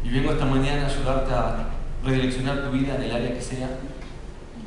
[0.04, 1.68] y vengo esta mañana a ayudarte a
[2.04, 3.70] redireccionar tu vida en el área que sea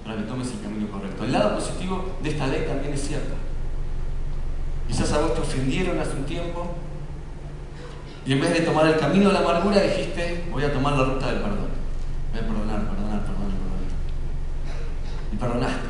[0.04, 1.24] para que tomes el camino correcto.
[1.24, 3.34] El lado positivo de esta ley también es cierto.
[4.86, 6.14] Quizás a vos te ofendieron hace
[8.28, 11.04] y en vez de tomar el camino de la amargura dijiste, voy a tomar la
[11.04, 11.68] ruta del perdón.
[12.30, 13.88] Voy a perdonar, perdonar, perdonar, perdonar.
[15.32, 15.88] Y perdonaste.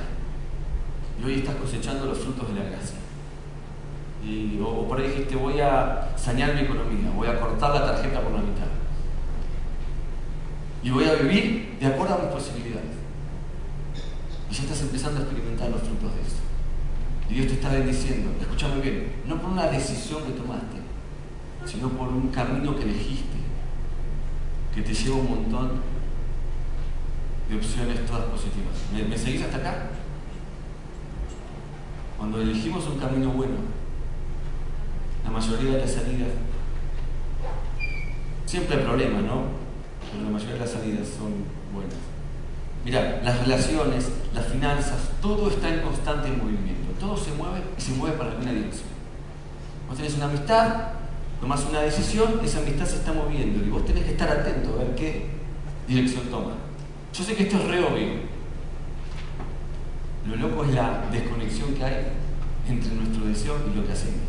[1.20, 2.98] Y hoy estás cosechando los frutos de la gracia.
[4.64, 8.30] O, por ahí dijiste, voy a sanear mi economía, voy a cortar la tarjeta por
[8.30, 8.68] la mitad.
[10.84, 12.94] Y voy a vivir de acuerdo a mis posibilidades.
[14.48, 16.38] Y ya estás empezando a experimentar los frutos de eso.
[17.30, 20.87] Y Dios te está bendiciendo, escúchame bien, no por una decisión que tomaste,
[21.64, 23.38] sino por un camino que elegiste,
[24.74, 25.70] que te lleva un montón
[27.48, 28.74] de opciones todas positivas.
[28.92, 29.90] ¿Me, ¿Me seguís hasta acá?
[32.16, 33.56] Cuando elegimos un camino bueno,
[35.24, 36.30] la mayoría de las salidas,
[38.44, 39.42] siempre hay problemas, ¿no?
[40.10, 41.94] Pero la mayoría de las salidas son buenas.
[42.84, 46.92] Mira, las relaciones, las finanzas, todo está en constante movimiento.
[46.98, 48.88] Todo se mueve y se mueve para alguna dirección.
[49.88, 50.97] Vos tenés una amistad,
[51.40, 54.84] tomás una decisión, esa amistad se está moviendo y vos tenés que estar atento a
[54.84, 55.26] ver qué
[55.86, 56.52] dirección toma.
[57.12, 58.28] Yo sé que esto es re obvio.
[60.26, 62.06] Lo loco es la desconexión que hay
[62.68, 64.20] entre nuestro deseo y lo que hacemos.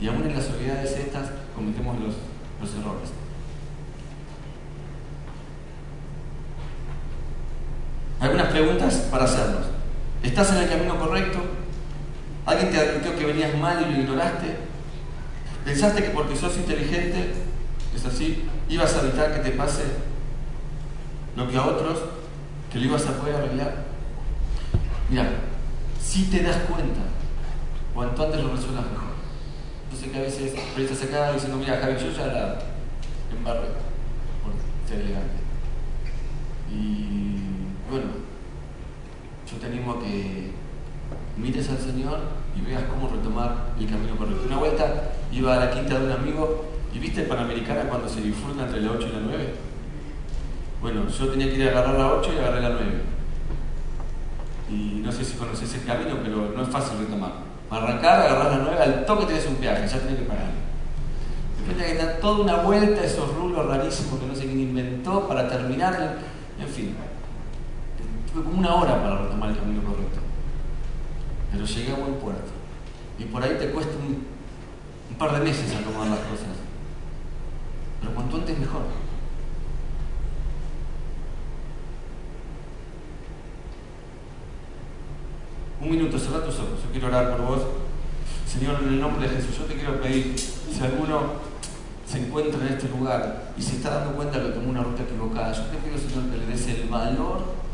[0.00, 2.14] Y aún en las soledades estas cometemos los,
[2.60, 3.10] los errores.
[8.20, 9.66] Algunas preguntas para hacernos.
[10.22, 11.38] ¿Estás en el camino correcto?
[12.46, 14.65] ¿Alguien te advirtió que venías mal y lo ignoraste?
[15.66, 17.32] ¿Pensaste que porque sos inteligente,
[17.92, 19.82] es así, ibas a evitar que te pase
[21.34, 21.98] lo que a otros,
[22.72, 23.84] que lo ibas a poder arreglar?
[25.10, 25.28] Mira,
[26.00, 27.00] si te das cuenta,
[27.92, 29.16] cuanto antes lo resuelvas mejor.
[30.00, 32.58] Sé que a veces estás acá diciendo, mira, Javi, yo ya la
[33.36, 33.66] embarré
[34.44, 34.52] por
[34.88, 35.40] ser elegante.
[36.70, 37.40] Y
[37.90, 38.06] bueno,
[39.50, 40.52] yo te animo a que
[41.36, 44.44] mires al Señor y veas cómo retomar el camino correcto.
[44.46, 48.22] Una vuelta iba a la quinta de un amigo y viste el Panamericana cuando se
[48.22, 49.54] disfruta entre la 8 y la 9.
[50.80, 52.84] Bueno, yo tenía que ir a agarrar la 8 y agarré la 9.
[54.70, 57.32] Y no sé si conoces el camino, pero no es fácil retomar.
[57.68, 60.50] Para arrancar, agarrar la 9, al toque tenés un peaje, ya tenés que pagar.
[61.58, 65.26] Después tenés que dar toda una vuelta, esos rulos rarísimos que no sé quién inventó
[65.28, 66.18] para terminar.
[66.58, 66.94] En fin,
[68.32, 70.25] tuve como una hora para retomar el camino correcto.
[71.52, 72.52] Pero llegué a buen puerto.
[73.18, 74.26] Y por ahí te cuesta un,
[75.16, 76.56] par de meses a tomar las cosas.
[78.00, 78.82] Pero cuanto antes mejor.
[85.80, 86.82] Un minuto, cerra tus ojos.
[86.84, 87.62] Yo quiero orar por vos.
[88.46, 91.34] Señor, en el nombre de Jesús, yo te quiero pedir, si alguno
[92.06, 95.52] se encuentra en este lugar y se está dando cuenta que tomó una ruta equivocada,
[95.52, 97.65] yo te pido, Señor, que le des el valor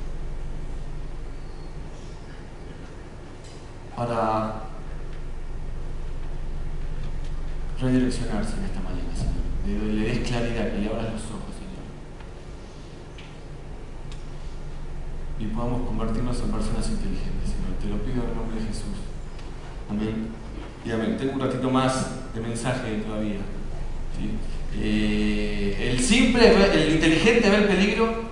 [4.07, 4.55] para
[7.81, 9.95] redireccionarse en esta mañana, Señor.
[9.95, 11.87] Le, des claridad, que le abras los ojos, Señor.
[15.39, 17.79] Y podamos convertirnos en personas inteligentes, Señor.
[17.81, 18.99] Te lo pido en el nombre de Jesús.
[19.89, 20.29] Amén.
[20.85, 21.17] Y amén.
[21.17, 23.39] Tengo un ratito más de mensaje todavía.
[24.75, 28.25] Eh, el simple, el inteligente ve el peligro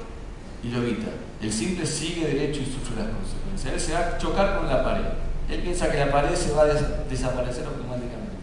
[0.65, 1.11] y lo evita.
[1.41, 3.73] El simple sigue derecho y sufre las consecuencias.
[3.73, 5.30] Él se va a chocar con la pared.
[5.51, 8.37] Él piensa que la pared se va a des desaparecer automáticamente.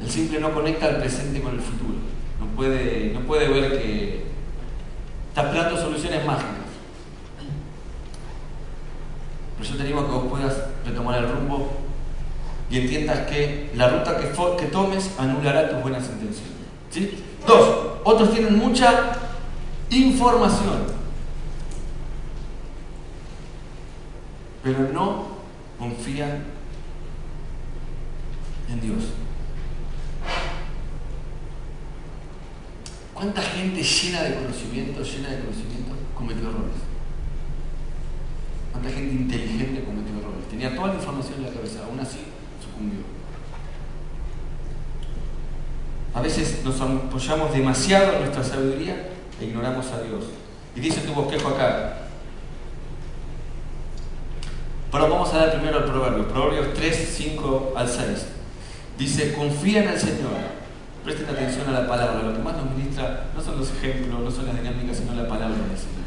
[0.00, 1.94] El simple no conecta el presente con el futuro.
[2.40, 4.24] No puede, no puede ver que
[5.28, 6.48] está esperando soluciones mágicas.
[9.58, 11.70] Pero yo te animo a que vos puedas retomar el rumbo
[12.70, 16.52] y entiendas que la ruta que, que tomes anulará tus buenas intenciones.
[16.90, 17.22] ¿Sí?
[17.46, 19.12] Dos, Otros tienen mucha
[19.90, 20.86] información,
[24.62, 25.26] pero no
[25.78, 26.44] confían
[28.70, 29.04] en Dios.
[33.14, 36.74] ¿Cuánta gente llena de conocimiento, llena de conocimiento, cometió errores?
[38.72, 40.48] ¿Cuánta gente inteligente cometió errores?
[40.48, 42.18] Tenía toda la información en la cabeza, aún así
[42.62, 43.00] sucumbió.
[46.14, 49.08] A veces nos apoyamos demasiado en nuestra sabiduría
[49.40, 50.24] e ignoramos a Dios.
[50.74, 52.01] Y dice tu bosquejo acá.
[55.32, 56.28] A dar primero al proverbio.
[56.28, 58.26] Proverbios 3, 5 al 6.
[58.98, 60.36] Dice, confía en el Señor.
[61.02, 62.22] Presten atención a la palabra.
[62.22, 65.26] Lo que más nos ministra no son los ejemplos, no son las dinámicas, sino la
[65.26, 66.02] palabra del Señor.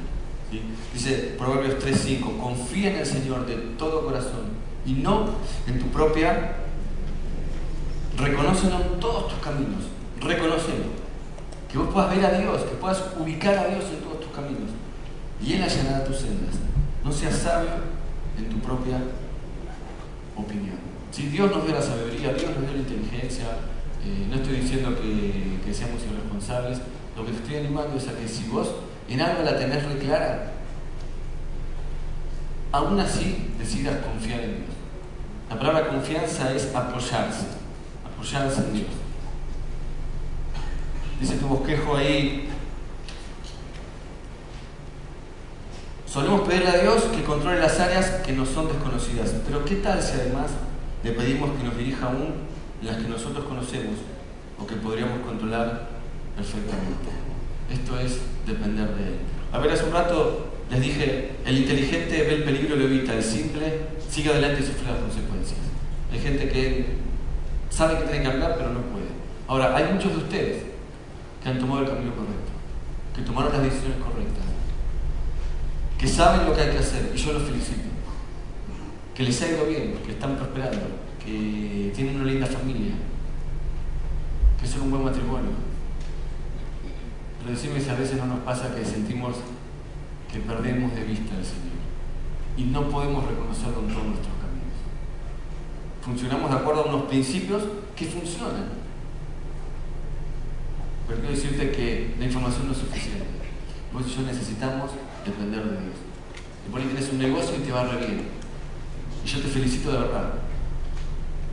[0.93, 2.38] Dice Proverbios 3, 5.
[2.38, 4.45] Confía en el Señor de todo corazón
[4.85, 5.31] y no
[5.65, 6.57] en tu propia.
[8.17, 9.85] Reconócelo en todos tus caminos.
[10.21, 11.05] Reconócelo
[11.71, 14.69] que vos puedas ver a Dios, que puedas ubicar a Dios en todos tus caminos.
[15.43, 16.53] Y Él allanará tus sendas.
[17.03, 17.94] No seas sabio
[18.38, 19.00] en tu propia
[20.36, 20.78] opinión.
[21.12, 23.45] Si Dios nos dio la sabiduría, Dios nos dio la inteligencia,
[24.04, 26.80] eh, no estoy diciendo que, que, seamos irresponsables,
[27.15, 28.69] lo que te estoy animando es a que si vos
[29.08, 30.52] en algo la tenés re clara,
[32.71, 34.76] aún así decidas confiar en Dios.
[35.50, 37.48] La palabra confianza es apoyarse,
[38.04, 38.88] apoyarse en Dios.
[41.19, 42.50] Dice tu bosquejo ahí.
[46.15, 49.34] Solemos pedirle a Dios que controle las áreas que nos son desconocidas.
[49.45, 50.47] Pero ¿qué tal si además
[51.04, 52.36] le pedimos que nos dirija aún
[52.82, 53.97] las que nosotros conocemos
[54.58, 55.89] o que podríamos controlar
[56.38, 57.12] perfectamente?
[57.69, 59.15] Esto es depender de Él.
[59.51, 63.13] A ver, hace un rato les dije, el inteligente ve el peligro y lo evita,
[63.13, 65.60] el simple sigue adelante y sufre las consecuencias.
[66.13, 66.95] Hay gente que
[67.69, 69.12] sabe que tiene que hablar, pero no puede.
[69.49, 70.63] Ahora, hay muchos de ustedes
[71.43, 72.56] que han tomado el camino correcto,
[73.13, 74.44] que tomaron las decisiones correctas,
[75.97, 77.89] que saben lo que hay que hacer, y yo los felicito,
[79.13, 80.81] que les ha ido bien, que están prosperando,
[81.23, 82.93] que tienen una linda familia,
[84.60, 85.51] que son un buen matrimonio.
[87.39, 89.36] Pero decime si a veces no nos pasa que sentimos
[90.31, 91.75] que perdemos de vista al Señor
[92.58, 94.75] y no podemos reconocerlo en todos nuestros caminos.
[96.01, 97.63] Funcionamos de acuerdo a unos principios
[97.95, 98.69] que funcionan,
[101.08, 103.25] pero quiero decirte que la información no es suficiente.
[103.93, 104.91] Vos y yo necesitamos
[105.25, 105.95] depender de Dios.
[106.67, 108.27] Y por ahí tienes un negocio y te va re bien.
[109.23, 110.33] Y yo te felicito de verdad.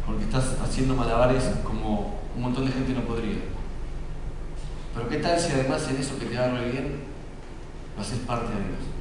[0.07, 3.39] Porque estás haciendo malabares como un montón de gente no podría.
[4.95, 7.01] Pero ¿qué tal si además en eso que te va re bien,
[7.97, 8.93] lo haces parte de Dios?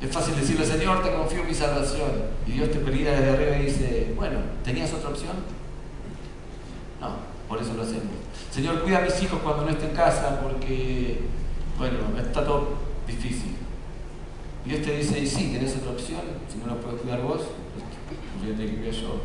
[0.00, 2.10] Es fácil decirle, Señor, te confío en mi salvación.
[2.46, 5.36] Y Dios te pelea desde arriba y dice, bueno, ¿tenías otra opción?
[7.00, 7.16] No,
[7.48, 8.04] por eso lo hacemos.
[8.50, 11.20] Señor, cuida a mis hijos cuando no esté en casa porque,
[11.78, 12.74] bueno, está todo
[13.06, 13.49] difícil.
[14.64, 16.20] Y Dios te dice, y sí, tenés otra opción,
[16.50, 17.40] si no lo puedes cuidar vos,
[17.74, 19.20] pues que cuidar yo.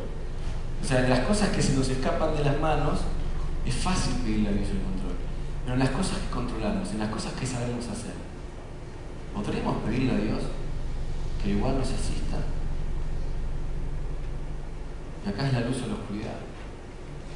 [0.82, 3.00] O sea, en las cosas que se nos escapan de las manos,
[3.66, 5.16] es fácil pedirle a Dios el control.
[5.64, 8.14] Pero en las cosas que controlamos, en las cosas que sabemos hacer,
[9.34, 10.44] ¿podríamos pedirle a Dios
[11.42, 12.38] que igual nos asista?
[15.26, 16.56] Y acá es la luz o la oscuridad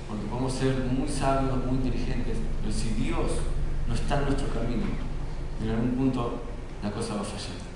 [0.09, 3.29] porque podemos ser muy sabios, muy inteligentes, pero si Dios
[3.87, 4.85] no está en nuestro camino,
[5.61, 6.41] en algún punto
[6.81, 7.68] la cosa va a fallar.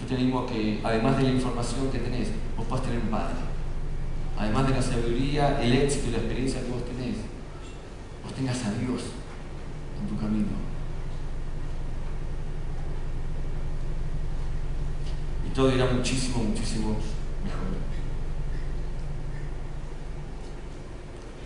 [0.00, 3.34] Yo te digo que además de la información que tenés, vos podés tener un padre.
[4.36, 7.16] Además de la sabiduría, el éxito y la experiencia que vos tenés,
[8.22, 9.02] vos tengas a Dios
[10.00, 10.48] en tu camino.
[15.46, 16.96] Y todo irá muchísimo, muchísimo
[17.44, 17.84] mejor.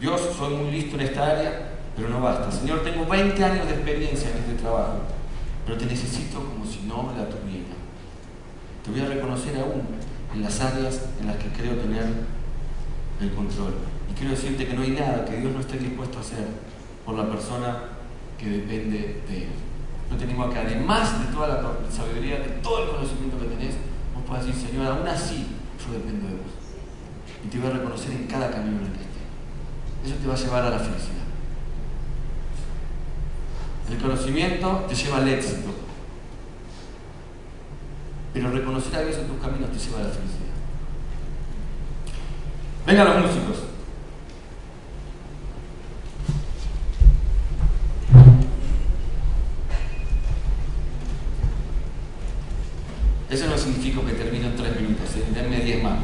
[0.00, 2.50] Dios, soy muy listo en esta área, pero no basta.
[2.50, 5.00] Señor, tengo 20 años de experiencia en este trabajo,
[5.66, 7.57] pero te necesito como si no la tuviera.
[8.84, 9.82] Te voy a reconocer aún
[10.34, 12.04] en las áreas en las que creo tener
[13.20, 13.74] el control.
[14.10, 16.46] Y quiero decirte que no hay nada que Dios no esté dispuesto a hacer
[17.04, 17.78] por la persona
[18.38, 19.48] que depende de Él.
[20.10, 23.74] No tenemos que, además de toda la sabiduría, de todo el conocimiento que tenés,
[24.14, 25.46] vos puedas decir, Señor, aún así
[25.84, 26.52] yo dependo de vos.
[27.44, 29.08] Y te voy a reconocer en cada camino en el que
[30.06, 31.18] eso te va a llevar a la felicidad.
[33.90, 35.87] El conocimiento te lleva al éxito.
[38.38, 40.54] Pero reconocer a Dios en tus caminos te lleva a la felicidad.
[42.86, 43.56] Vengan los músicos.
[53.28, 55.24] Eso no significa que termine en tres minutos, ¿eh?
[55.34, 55.98] denme diez más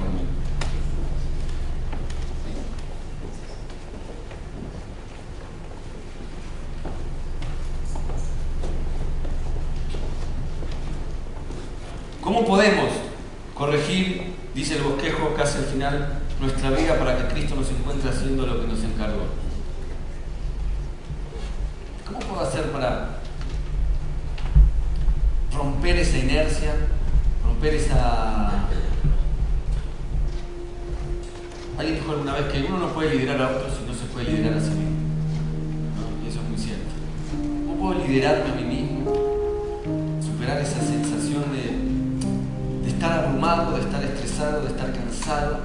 [43.54, 45.58] abrumado, de estar estresado, de estar cansado.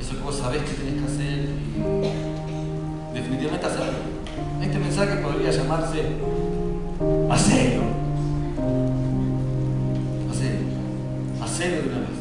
[0.00, 1.48] Eso que vos sabés que tenés que hacer
[3.12, 3.98] y definitivamente hacerlo.
[4.62, 6.02] Este mensaje podría llamarse
[7.30, 8.04] Hacelo.
[11.42, 12.13] Hacelo de una vez.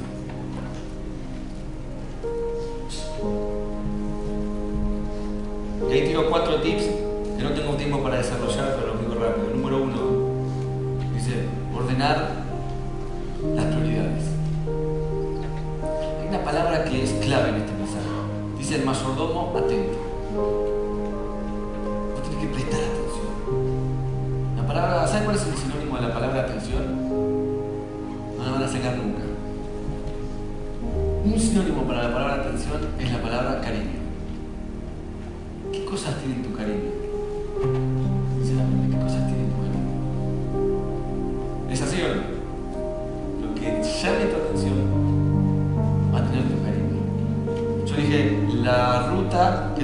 [19.24, 19.98] Mayordomo atento.
[22.12, 24.58] Vos tenés que prestar atención.
[24.58, 27.10] La palabra, ¿saben cuál es el sinónimo de la palabra atención?
[28.38, 29.24] No la van a sacar nunca.
[31.26, 34.04] Un sinónimo para la palabra atención es la palabra cariño.
[35.72, 37.03] ¿Qué cosas tiene tu cariño?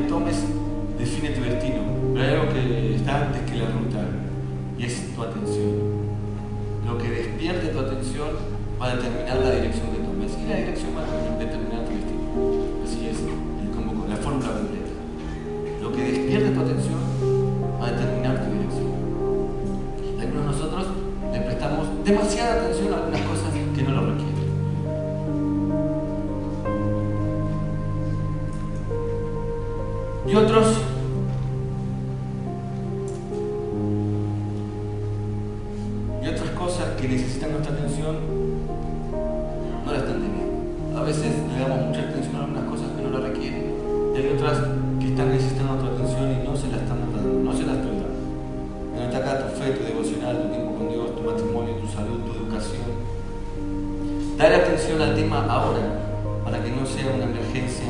[0.01, 0.43] Tomes
[0.97, 1.81] define tu destino,
[2.13, 3.99] pero hay algo que está antes que la ruta
[4.77, 6.09] y es tu atención.
[6.85, 8.27] Lo que despierte tu atención
[8.81, 9.49] va a determinar la
[41.09, 43.65] veces le damos mucha atención a algunas cosas que no la requieren.
[44.13, 44.61] Y hay otras
[44.99, 47.97] que están necesitando nuestra atención y no se la están dando, no se las estoy
[47.97, 48.21] dando.
[48.93, 52.31] En acá tu fe, tu devocional, tu tiempo con Dios, tu matrimonio, tu salud, tu
[52.37, 52.93] educación.
[54.37, 55.81] Dar atención al tema ahora
[56.45, 57.89] para que no sea una emergencia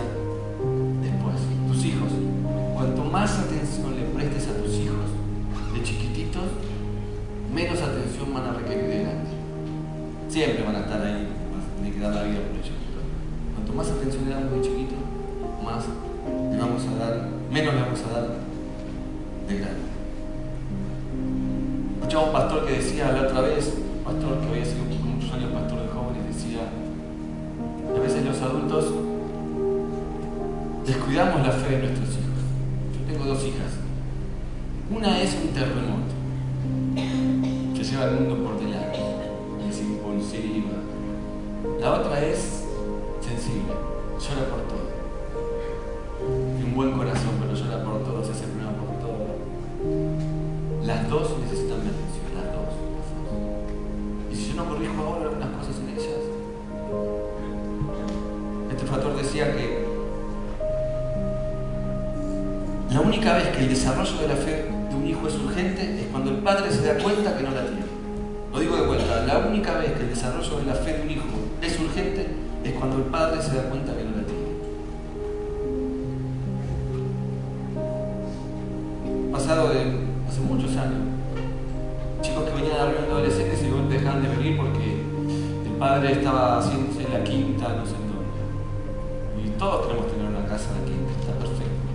[85.80, 89.42] padre estaba haciéndose la quinta, no sé dónde.
[89.42, 91.88] Y todos queremos tener una casa la quinta, está perfecto.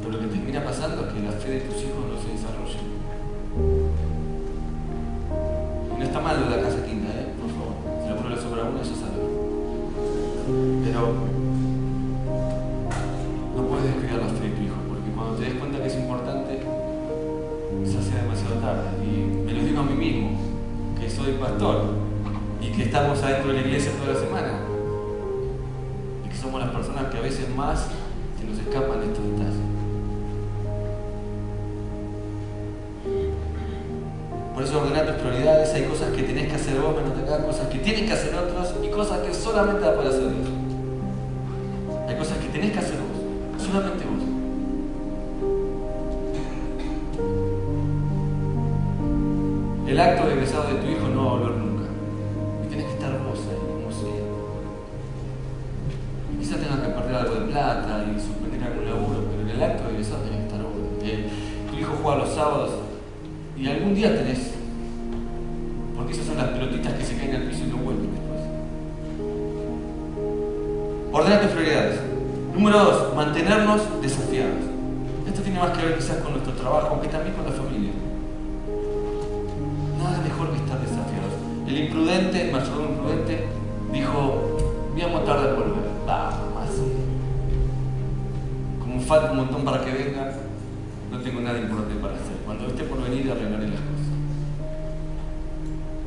[0.00, 2.80] Pero lo que termina pasando es que la fe de tus hijos no se desarrolla.
[5.90, 7.34] Y no está mal la casa quinta, ¿eh?
[7.40, 7.74] por favor.
[8.02, 9.18] Si la pone la sobra una, ya sabe.
[10.84, 11.39] Pero
[21.24, 21.82] soy pastor
[22.62, 24.52] y que estamos adentro de la iglesia toda la semana.
[26.24, 27.88] Y que somos las personas que a veces más
[28.38, 29.60] se nos escapan estos detalles.
[34.54, 37.68] Por eso ordenar tus prioridades, hay cosas que tenés que hacer vos, menos acá, cosas
[37.68, 40.48] que tienen que hacer otros y cosas que solamente la puede hacer Dios.
[42.08, 42.99] Hay cosas que tenés que hacer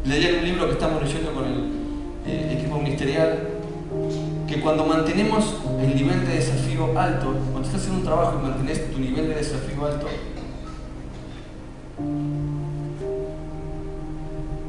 [0.06, 1.72] Leí un libro que estamos leyendo con el
[2.28, 3.48] eh, equipo ministerial
[4.46, 8.92] que cuando mantenemos el nivel de desafío alto, cuando estás haciendo un trabajo y mantienes
[8.92, 10.08] tu nivel de desafío alto,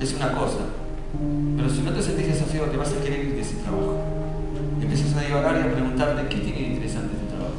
[0.00, 0.60] es una cosa.
[1.56, 3.96] Pero si no te sentís desafiado, te vas a querer ir de ese trabajo.
[4.80, 7.54] Empiezas a divagar y a preguntarte, ¿qué tiene de interesante este trabajo?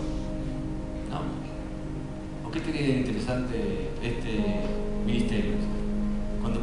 [1.12, 2.48] No.
[2.48, 4.64] ¿O qué tiene de interesante este
[5.06, 5.75] ministerio?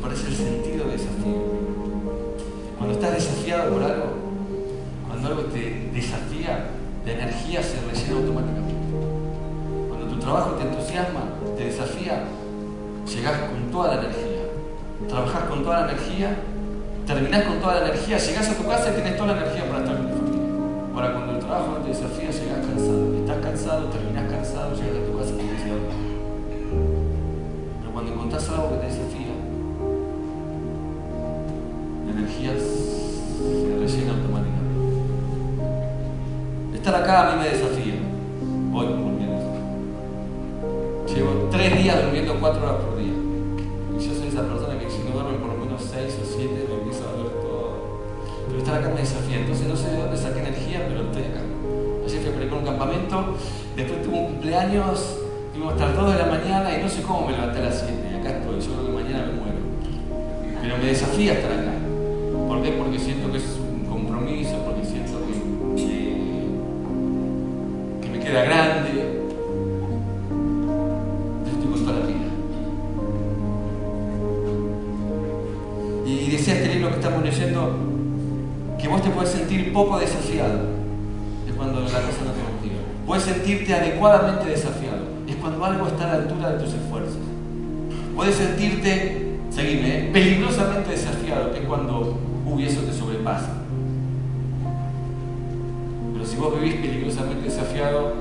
[0.02, 1.42] Cuando aparece el sentido de desafío.
[2.76, 4.06] Cuando estás desafiado por algo,
[5.06, 6.70] cuando algo te desafía,
[7.06, 8.74] la energía se rellena automáticamente.
[9.88, 11.22] Cuando tu trabajo te entusiasma,
[11.56, 12.24] te desafía,
[13.06, 14.42] llegas con toda la energía.
[15.08, 16.36] Trabajas con toda la energía,
[17.06, 19.84] terminás con toda la energía, llegas a tu casa y tienes toda la energía para
[19.84, 20.42] estar con tu familia.
[20.94, 23.14] Ahora, cuando el trabajo no te desafía, llegas cansado.
[23.22, 25.62] Estás cansado, terminás cansado, llegas a tu casa y tienes
[27.78, 29.21] Pero cuando encontrás algo que te desafía,
[32.40, 34.76] la energía se rellena automáticamente.
[36.74, 37.94] Estar acá a mí me desafía.
[38.72, 39.12] Hoy, por.
[41.14, 43.12] Llevo tres días durmiendo cuatro horas por día.
[43.12, 46.64] Y yo soy esa persona que si no duerme por lo menos seis o siete
[46.66, 48.00] me empieza a ver todo.
[48.48, 49.40] Pero estar acá me desafía.
[49.40, 51.44] Entonces no sé de dónde saqué energía, pero estoy acá.
[52.06, 53.36] Ayer fui a preparar un campamento,
[53.76, 55.18] después tuve un cumpleaños,
[55.52, 57.84] tuvimos hasta las 2 de la mañana y no sé cómo me levanté a las
[57.84, 57.92] 7.
[58.16, 59.60] Acá estoy, yo creo que mañana me muero.
[60.62, 61.61] Pero me desafía estar acá.
[76.20, 77.74] Y decía este libro que estamos leyendo
[78.78, 80.60] que vos te puedes sentir poco desafiado.
[81.48, 82.80] Es cuando la cosa no te motiva.
[83.06, 84.98] Puedes sentirte adecuadamente desafiado.
[85.26, 87.22] Es cuando algo está a la altura de tus esfuerzos.
[88.14, 93.54] Puedes sentirte, seguime, peligrosamente desafiado, que es cuando, uy, eso te sobrepasa.
[96.12, 98.12] Pero si vos vivís peligrosamente desafiado,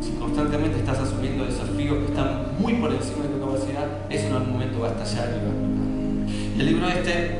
[0.00, 4.32] si constantemente estás asumiendo desafíos que están muy por encima de tu capacidad, eso en
[4.32, 5.85] algún momento va a estallar y va a
[6.58, 7.36] El libro este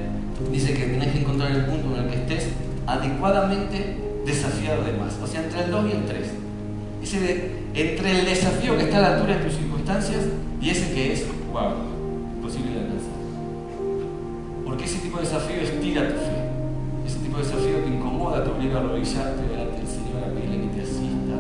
[0.53, 2.49] dice que tenés que encontrar el punto en el que estés
[2.87, 3.97] adecuadamente
[4.27, 5.19] desafiado de más.
[5.23, 6.29] O sea, entre el 2 y el 3.
[7.03, 10.27] Ese entre el desafío que está a la altura de tus circunstancias
[10.61, 11.73] y ese que es, wow,
[12.37, 13.17] imposible de alcanzar.
[14.67, 17.07] Porque ese tipo de desafío estira tu fe.
[17.07, 20.61] Ese tipo de desafío te incomoda, te obliga a arrodillarte delante del Señor, a pedirle
[20.61, 21.37] que te asista.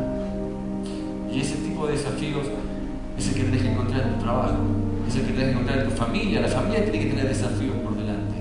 [1.30, 2.46] Y ese tipo de desafíos
[3.18, 4.56] es el que tenés que encontrar en tu trabajo,
[5.08, 6.40] es el que tenés que encontrar en tu familia.
[6.40, 8.36] La familia tiene que tener desafíos por delante,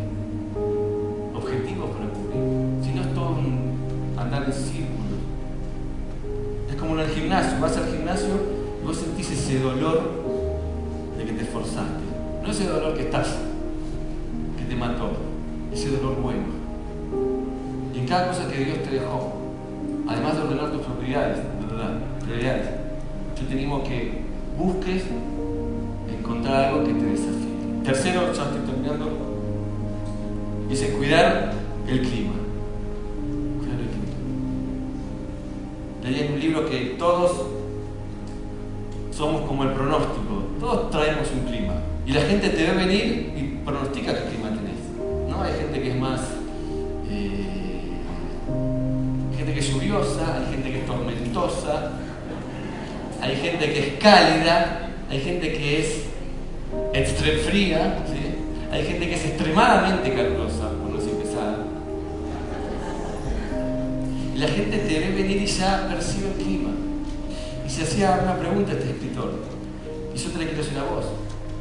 [1.35, 2.83] objetivos para cumplir.
[2.83, 5.19] Si no es todo un andar en círculos.
[6.69, 8.29] Es como en el gimnasio, vas al gimnasio
[8.81, 10.23] y vos sentís ese dolor
[11.17, 12.03] de que te esforzaste.
[12.43, 13.37] No ese dolor que estás,
[14.57, 15.11] que te mató,
[15.73, 16.43] ese dolor bueno.
[17.93, 19.33] Y en cada cosa que Dios te dejó,
[20.07, 21.99] además de ordenar tus propiedades, ¿verdad?
[22.23, 22.69] prioridades,
[23.39, 24.21] yo te digo que
[24.57, 25.03] busques
[26.85, 27.15] que te.
[27.85, 29.11] Tercero, ya estoy terminando,
[30.67, 31.53] dice cuidar
[31.87, 32.33] el clima.
[33.59, 34.05] Cuidar el clima.
[36.03, 37.45] Leí en un libro que todos
[39.11, 41.75] somos como el pronóstico, todos traemos un clima.
[42.07, 45.29] Y la gente te ve venir y pronostica qué clima tenés.
[45.29, 45.43] ¿no?
[45.43, 46.21] Hay gente que es más.
[47.11, 47.91] Eh,
[49.31, 51.91] hay gente que es lluviosa, hay gente que es tormentosa,
[53.21, 56.04] hay gente que es cálida, hay gente que es
[56.99, 58.03] extrem fría,
[58.71, 61.57] hay gente que es extremadamente calurosa, por no decir pesada.
[64.35, 66.69] La gente te ve venir y ya percibe el clima.
[67.65, 69.33] Y se hacía una pregunta a este escritor,
[70.13, 71.05] y yo te la quiero hacer a vos.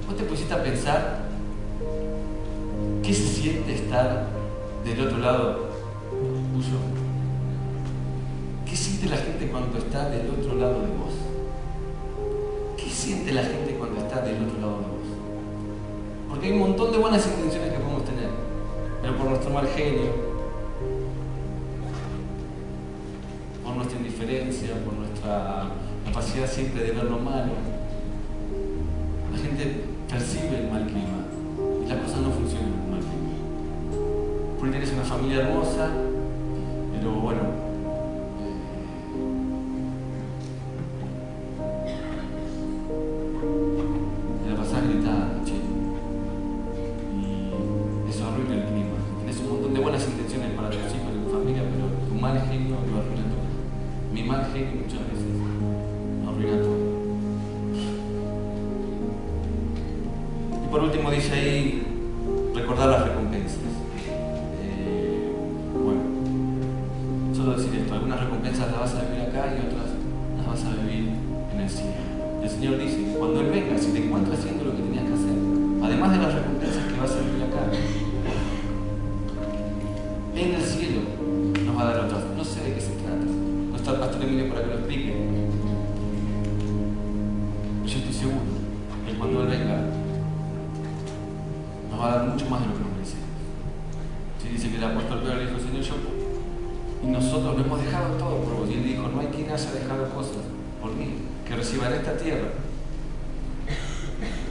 [0.07, 1.24] ¿Vos te pusiste a pensar
[3.03, 4.26] qué se siente estar
[4.85, 5.68] del otro lado
[6.11, 6.78] tuyo?
[8.68, 11.14] ¿Qué siente la gente cuando está del otro lado de vos?
[12.76, 14.93] ¿Qué siente la gente cuando está del otro lado de vos?
[16.35, 18.28] Porque hay un montón de buenas intenciones que podemos tener,
[19.01, 20.11] pero por nuestro mal genio,
[23.62, 25.66] por nuestra indiferencia, por nuestra
[26.05, 27.53] capacidad siempre de ver lo malo,
[29.30, 31.22] la gente percibe el mal clima
[31.85, 34.59] y las cosas no funcionan el mal clima.
[34.59, 35.89] Por ahí tienes una familia hermosa,
[36.99, 37.43] pero bueno,
[99.55, 100.36] has dejado cosas
[100.80, 101.14] por mí,
[101.46, 102.48] que reciban esta tierra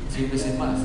[0.09, 0.79] cien veces más.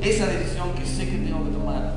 [0.00, 1.94] esa decisión que sé que tengo que tomar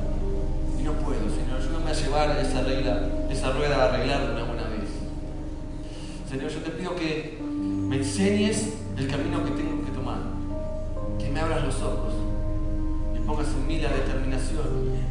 [0.80, 1.60] y no puedo, Señor.
[1.62, 4.90] Ayúdame a llevar esa, regla, esa rueda a arreglar de una buena vez.
[6.30, 10.20] Señor, yo te pido que me enseñes el camino que tengo que tomar,
[11.18, 12.14] que me abras los ojos
[13.16, 15.10] y pongas en mí la determinación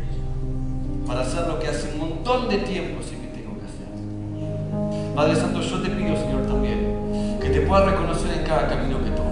[1.09, 5.15] para hacer lo que hace un montón de tiempo sé que tengo que hacer.
[5.17, 9.11] Padre Santo, yo te pido, Señor, también que te pueda reconocer en cada camino que
[9.11, 9.29] tome.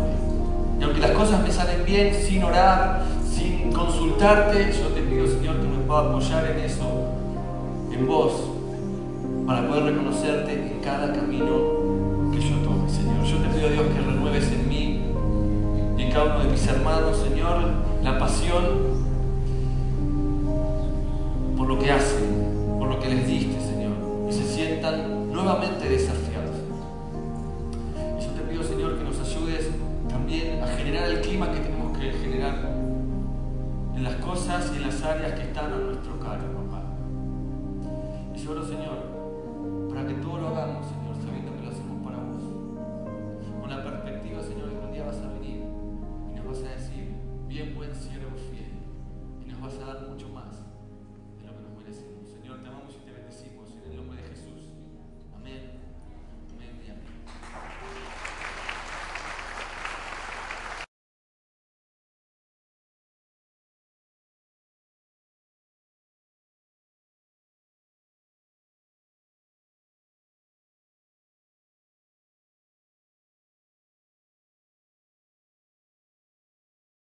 [0.80, 3.02] Y aunque las cosas me salen bien sin orar,
[3.72, 6.84] consultarte, yo te pido Señor que nos pueda apoyar en eso,
[7.92, 8.32] en vos,
[9.46, 13.24] para poder reconocerte en cada camino que yo tome, Señor.
[13.24, 15.00] Yo te pido a Dios que renueves en mí
[15.96, 17.62] y en cada uno de mis hermanos, Señor,
[18.02, 18.64] la pasión
[21.56, 23.92] por lo que hacen, por lo que les diste, Señor,
[24.28, 26.15] y se sientan nuevamente desafíos
[34.48, 36.55] y en las áreas que están a nuestro cargo.